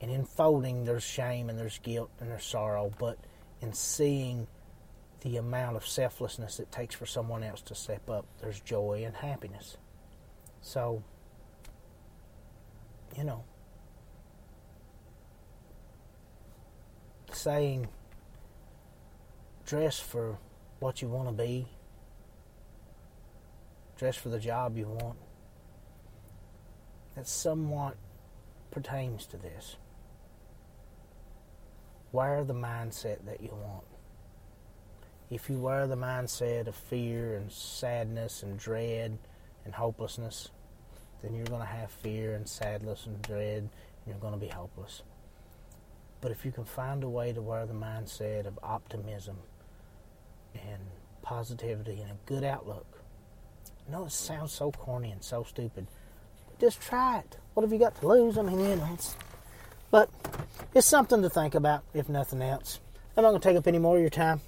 And 0.00 0.10
in 0.10 0.24
folding, 0.24 0.84
there's 0.84 1.02
shame 1.02 1.50
and 1.50 1.58
there's 1.58 1.78
guilt 1.78 2.10
and 2.18 2.30
there's 2.30 2.44
sorrow, 2.44 2.92
but 2.98 3.18
in 3.60 3.74
seeing 3.74 4.46
the 5.20 5.36
amount 5.36 5.76
of 5.76 5.86
selflessness 5.86 6.58
it 6.58 6.72
takes 6.72 6.94
for 6.94 7.04
someone 7.04 7.42
else 7.42 7.60
to 7.62 7.74
step 7.74 8.08
up, 8.08 8.24
there's 8.40 8.60
joy 8.60 9.02
and 9.04 9.16
happiness. 9.16 9.76
So, 10.66 11.00
you 13.16 13.22
know, 13.22 13.44
saying 17.32 17.86
dress 19.64 20.00
for 20.00 20.38
what 20.80 21.00
you 21.00 21.06
want 21.06 21.28
to 21.28 21.32
be, 21.32 21.68
dress 23.96 24.16
for 24.16 24.28
the 24.28 24.40
job 24.40 24.76
you 24.76 24.88
want. 24.88 25.16
That 27.14 27.28
somewhat 27.28 27.96
pertains 28.72 29.24
to 29.26 29.36
this. 29.36 29.76
Wear 32.10 32.42
the 32.42 32.54
mindset 32.54 33.24
that 33.26 33.40
you 33.40 33.52
want. 33.52 33.84
If 35.30 35.48
you 35.48 35.60
wear 35.60 35.86
the 35.86 35.96
mindset 35.96 36.66
of 36.66 36.74
fear 36.74 37.36
and 37.36 37.52
sadness 37.52 38.42
and 38.42 38.58
dread 38.58 39.16
and 39.64 39.74
hopelessness, 39.74 40.48
then 41.26 41.34
you're 41.34 41.46
going 41.46 41.60
to 41.60 41.66
have 41.66 41.90
fear 41.90 42.34
and 42.34 42.48
sadness 42.48 43.06
and 43.06 43.20
dread, 43.22 43.58
and 43.58 43.70
you're 44.06 44.16
going 44.18 44.32
to 44.32 44.38
be 44.38 44.46
helpless. 44.46 45.02
But 46.20 46.30
if 46.30 46.44
you 46.44 46.52
can 46.52 46.64
find 46.64 47.02
a 47.02 47.08
way 47.08 47.32
to 47.32 47.42
wear 47.42 47.66
the 47.66 47.74
mindset 47.74 48.46
of 48.46 48.58
optimism, 48.62 49.36
and 50.54 50.82
positivity 51.22 52.00
and 52.00 52.10
a 52.10 52.16
good 52.26 52.44
outlook. 52.44 52.86
I 53.88 53.92
know 53.92 54.06
it 54.06 54.12
sounds 54.12 54.52
so 54.52 54.70
corny 54.70 55.10
and 55.10 55.22
so 55.22 55.44
stupid, 55.44 55.86
but 56.46 56.58
just 56.58 56.80
try 56.80 57.18
it. 57.18 57.36
What 57.54 57.62
have 57.62 57.72
you 57.72 57.78
got 57.78 57.98
to 58.00 58.08
lose? 58.08 58.38
I 58.38 58.42
mean, 58.42 58.60
you 58.60 58.76
know, 58.76 58.88
it's, 58.92 59.16
but 59.90 60.10
it's 60.74 60.86
something 60.86 61.22
to 61.22 61.30
think 61.30 61.54
about, 61.54 61.82
if 61.94 62.08
nothing 62.08 62.42
else. 62.42 62.80
I'm 63.16 63.22
not 63.22 63.30
going 63.30 63.40
to 63.40 63.48
take 63.48 63.56
up 63.56 63.66
any 63.66 63.78
more 63.78 63.96
of 63.96 64.00
your 64.00 64.10
time. 64.10 64.40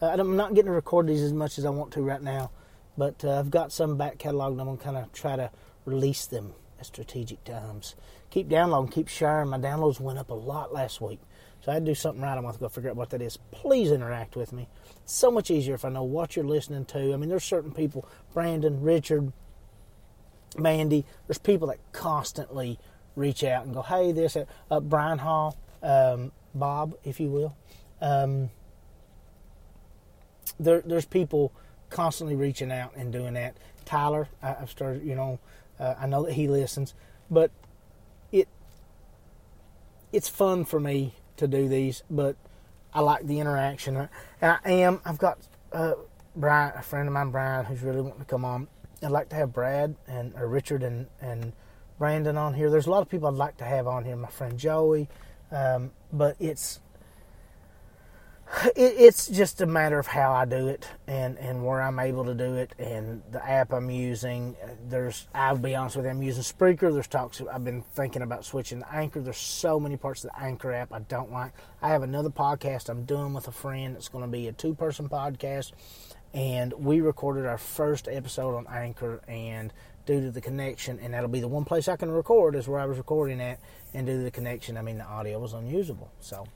Uh, 0.00 0.06
I'm 0.06 0.36
not 0.36 0.54
getting 0.54 0.66
to 0.66 0.72
record 0.72 1.06
these 1.06 1.22
as 1.22 1.32
much 1.32 1.58
as 1.58 1.64
I 1.64 1.70
want 1.70 1.92
to 1.92 2.02
right 2.02 2.22
now, 2.22 2.50
but 2.96 3.24
uh, 3.24 3.38
I've 3.38 3.50
got 3.50 3.72
some 3.72 3.96
back 3.96 4.18
catalog 4.18 4.52
and 4.52 4.60
I'm 4.60 4.66
going 4.66 4.78
to 4.78 4.84
kind 4.84 4.96
of 4.96 5.12
try 5.12 5.36
to 5.36 5.50
release 5.84 6.26
them 6.26 6.54
at 6.78 6.86
strategic 6.86 7.44
times. 7.44 7.94
Keep 8.30 8.48
downloading, 8.48 8.90
keep 8.90 9.08
sharing. 9.08 9.48
My 9.48 9.58
downloads 9.58 10.00
went 10.00 10.18
up 10.18 10.30
a 10.30 10.34
lot 10.34 10.72
last 10.72 11.00
week. 11.00 11.20
So 11.64 11.70
I 11.70 11.74
had 11.74 11.86
to 11.86 11.92
do 11.92 11.94
something 11.94 12.22
right. 12.22 12.36
I'm 12.36 12.42
going 12.42 12.52
to 12.52 12.60
go 12.60 12.68
figure 12.68 12.90
out 12.90 12.96
what 12.96 13.10
that 13.10 13.22
is. 13.22 13.38
Please 13.50 13.90
interact 13.90 14.36
with 14.36 14.52
me. 14.52 14.68
It's 15.02 15.14
so 15.14 15.30
much 15.30 15.50
easier 15.50 15.74
if 15.74 15.84
I 15.84 15.88
know 15.88 16.02
what 16.02 16.36
you're 16.36 16.44
listening 16.44 16.84
to. 16.86 17.14
I 17.14 17.16
mean, 17.16 17.30
there's 17.30 17.44
certain 17.44 17.72
people, 17.72 18.06
Brandon, 18.34 18.82
Richard, 18.82 19.32
Mandy. 20.58 21.06
There's 21.26 21.38
people 21.38 21.68
that 21.68 21.78
constantly 21.92 22.78
reach 23.16 23.42
out 23.44 23.64
and 23.64 23.74
go, 23.74 23.80
"Hey, 23.80 24.12
this." 24.12 24.36
Uh, 24.36 24.80
Brian 24.80 25.18
Hall, 25.18 25.56
um, 25.82 26.32
Bob, 26.54 26.96
if 27.02 27.18
you 27.18 27.30
will. 27.30 27.56
Um, 28.00 28.50
there, 30.60 30.82
there's 30.82 31.06
people 31.06 31.52
constantly 31.88 32.36
reaching 32.36 32.70
out 32.70 32.94
and 32.94 33.10
doing 33.12 33.34
that. 33.34 33.56
Tyler, 33.86 34.28
I, 34.42 34.48
have 34.48 34.70
started. 34.70 35.04
You 35.04 35.14
know, 35.14 35.38
uh, 35.78 35.94
I 35.98 36.06
know 36.06 36.24
that 36.24 36.32
he 36.32 36.48
listens, 36.48 36.94
but 37.30 37.50
it 38.32 38.48
it's 40.12 40.28
fun 40.28 40.64
for 40.64 40.80
me 40.80 41.14
to 41.36 41.48
do 41.48 41.68
these, 41.68 42.02
but 42.10 42.36
I 42.92 43.00
like 43.00 43.26
the 43.26 43.40
interaction. 43.40 44.08
And 44.40 44.58
I 44.64 44.70
am. 44.70 45.00
I've 45.04 45.18
got 45.18 45.38
uh, 45.72 45.94
Brian, 46.36 46.72
a 46.76 46.82
friend 46.82 47.08
of 47.08 47.14
mine, 47.14 47.30
Brian, 47.30 47.64
who's 47.64 47.82
really 47.82 48.00
wanting 48.00 48.20
to 48.20 48.24
come 48.24 48.44
on. 48.44 48.68
I'd 49.02 49.10
like 49.10 49.28
to 49.30 49.36
have 49.36 49.52
Brad 49.52 49.96
and 50.06 50.34
or 50.36 50.48
Richard 50.48 50.82
and 50.82 51.06
and 51.20 51.52
Brandon 51.98 52.36
on 52.36 52.54
here. 52.54 52.70
There's 52.70 52.86
a 52.86 52.90
lot 52.90 53.02
of 53.02 53.08
people 53.08 53.28
I'd 53.28 53.34
like 53.34 53.56
to 53.58 53.64
have 53.64 53.86
on 53.86 54.04
here. 54.04 54.16
My 54.16 54.28
friend 54.28 54.58
Joey, 54.58 55.08
um, 55.50 55.90
but 56.12 56.36
it's 56.38 56.80
it, 58.76 58.94
it's 58.98 59.28
just 59.28 59.60
a 59.60 59.66
matter 59.66 59.98
of 59.98 60.06
how 60.06 60.32
I 60.32 60.44
do 60.44 60.68
it 60.68 60.86
and, 61.06 61.38
and 61.38 61.64
where 61.64 61.80
I'm 61.80 61.98
able 61.98 62.24
to 62.24 62.34
do 62.34 62.56
it 62.56 62.74
and 62.78 63.22
the 63.30 63.46
app 63.46 63.72
I'm 63.72 63.90
using. 63.90 64.56
There's, 64.88 65.26
I'll 65.34 65.58
be 65.58 65.74
honest 65.74 65.96
with 65.96 66.04
you, 66.04 66.10
I'm 66.10 66.22
using 66.22 66.42
Spreaker. 66.42 66.92
There's 66.92 67.06
talks, 67.06 67.40
I've 67.40 67.64
been 67.64 67.82
thinking 67.82 68.22
about 68.22 68.44
switching 68.44 68.82
Anchor. 68.92 69.20
There's 69.20 69.38
so 69.38 69.80
many 69.80 69.96
parts 69.96 70.24
of 70.24 70.30
the 70.30 70.42
Anchor 70.42 70.72
app 70.72 70.92
I 70.92 71.00
don't 71.00 71.32
like. 71.32 71.52
I 71.82 71.88
have 71.88 72.02
another 72.02 72.30
podcast 72.30 72.88
I'm 72.88 73.04
doing 73.04 73.32
with 73.32 73.48
a 73.48 73.52
friend. 73.52 73.96
It's 73.96 74.08
going 74.08 74.24
to 74.24 74.30
be 74.30 74.48
a 74.48 74.52
two 74.52 74.74
person 74.74 75.08
podcast. 75.08 75.72
And 76.32 76.72
we 76.72 77.00
recorded 77.00 77.46
our 77.46 77.58
first 77.58 78.08
episode 78.08 78.56
on 78.56 78.66
Anchor 78.68 79.20
and 79.28 79.72
due 80.06 80.20
to 80.20 80.30
the 80.30 80.40
connection, 80.40 80.98
and 81.00 81.14
that'll 81.14 81.28
be 81.28 81.40
the 81.40 81.48
one 81.48 81.64
place 81.64 81.88
I 81.88 81.96
can 81.96 82.10
record 82.10 82.56
is 82.56 82.68
where 82.68 82.80
I 82.80 82.86
was 82.86 82.98
recording 82.98 83.40
at, 83.40 83.58
and 83.94 84.06
due 84.06 84.18
to 84.18 84.24
the 84.24 84.30
connection, 84.30 84.76
I 84.76 84.82
mean 84.82 84.98
the 84.98 85.04
audio 85.04 85.38
was 85.38 85.52
unusable. 85.52 86.10
So 86.20 86.46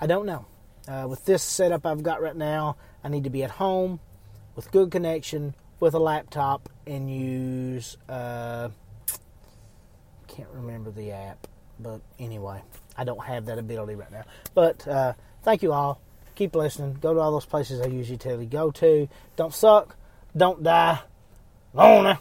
I 0.00 0.06
don't 0.06 0.26
know. 0.26 0.46
Uh, 0.90 1.06
with 1.06 1.24
this 1.24 1.42
setup 1.42 1.86
I've 1.86 2.02
got 2.02 2.20
right 2.20 2.34
now, 2.34 2.76
I 3.04 3.08
need 3.08 3.22
to 3.24 3.30
be 3.30 3.44
at 3.44 3.52
home 3.52 4.00
with 4.56 4.72
good 4.72 4.90
connection 4.90 5.54
with 5.78 5.94
a 5.94 6.00
laptop 6.00 6.68
and 6.84 7.08
use. 7.08 7.96
Uh, 8.08 8.70
can't 10.26 10.48
remember 10.52 10.90
the 10.90 11.12
app, 11.12 11.46
but 11.78 12.00
anyway, 12.18 12.60
I 12.96 13.04
don't 13.04 13.24
have 13.24 13.46
that 13.46 13.58
ability 13.58 13.94
right 13.94 14.10
now. 14.10 14.24
But 14.52 14.86
uh, 14.88 15.12
thank 15.44 15.62
you 15.62 15.72
all. 15.72 16.00
Keep 16.34 16.56
listening. 16.56 16.98
Go 17.00 17.14
to 17.14 17.20
all 17.20 17.30
those 17.30 17.46
places 17.46 17.80
I 17.80 17.86
usually 17.86 18.18
tell 18.18 18.40
you 18.40 18.48
go 18.48 18.72
to. 18.72 19.08
Don't 19.36 19.54
suck. 19.54 19.94
Don't 20.36 20.62
die. 20.64 20.98
Lorna. 21.72 22.18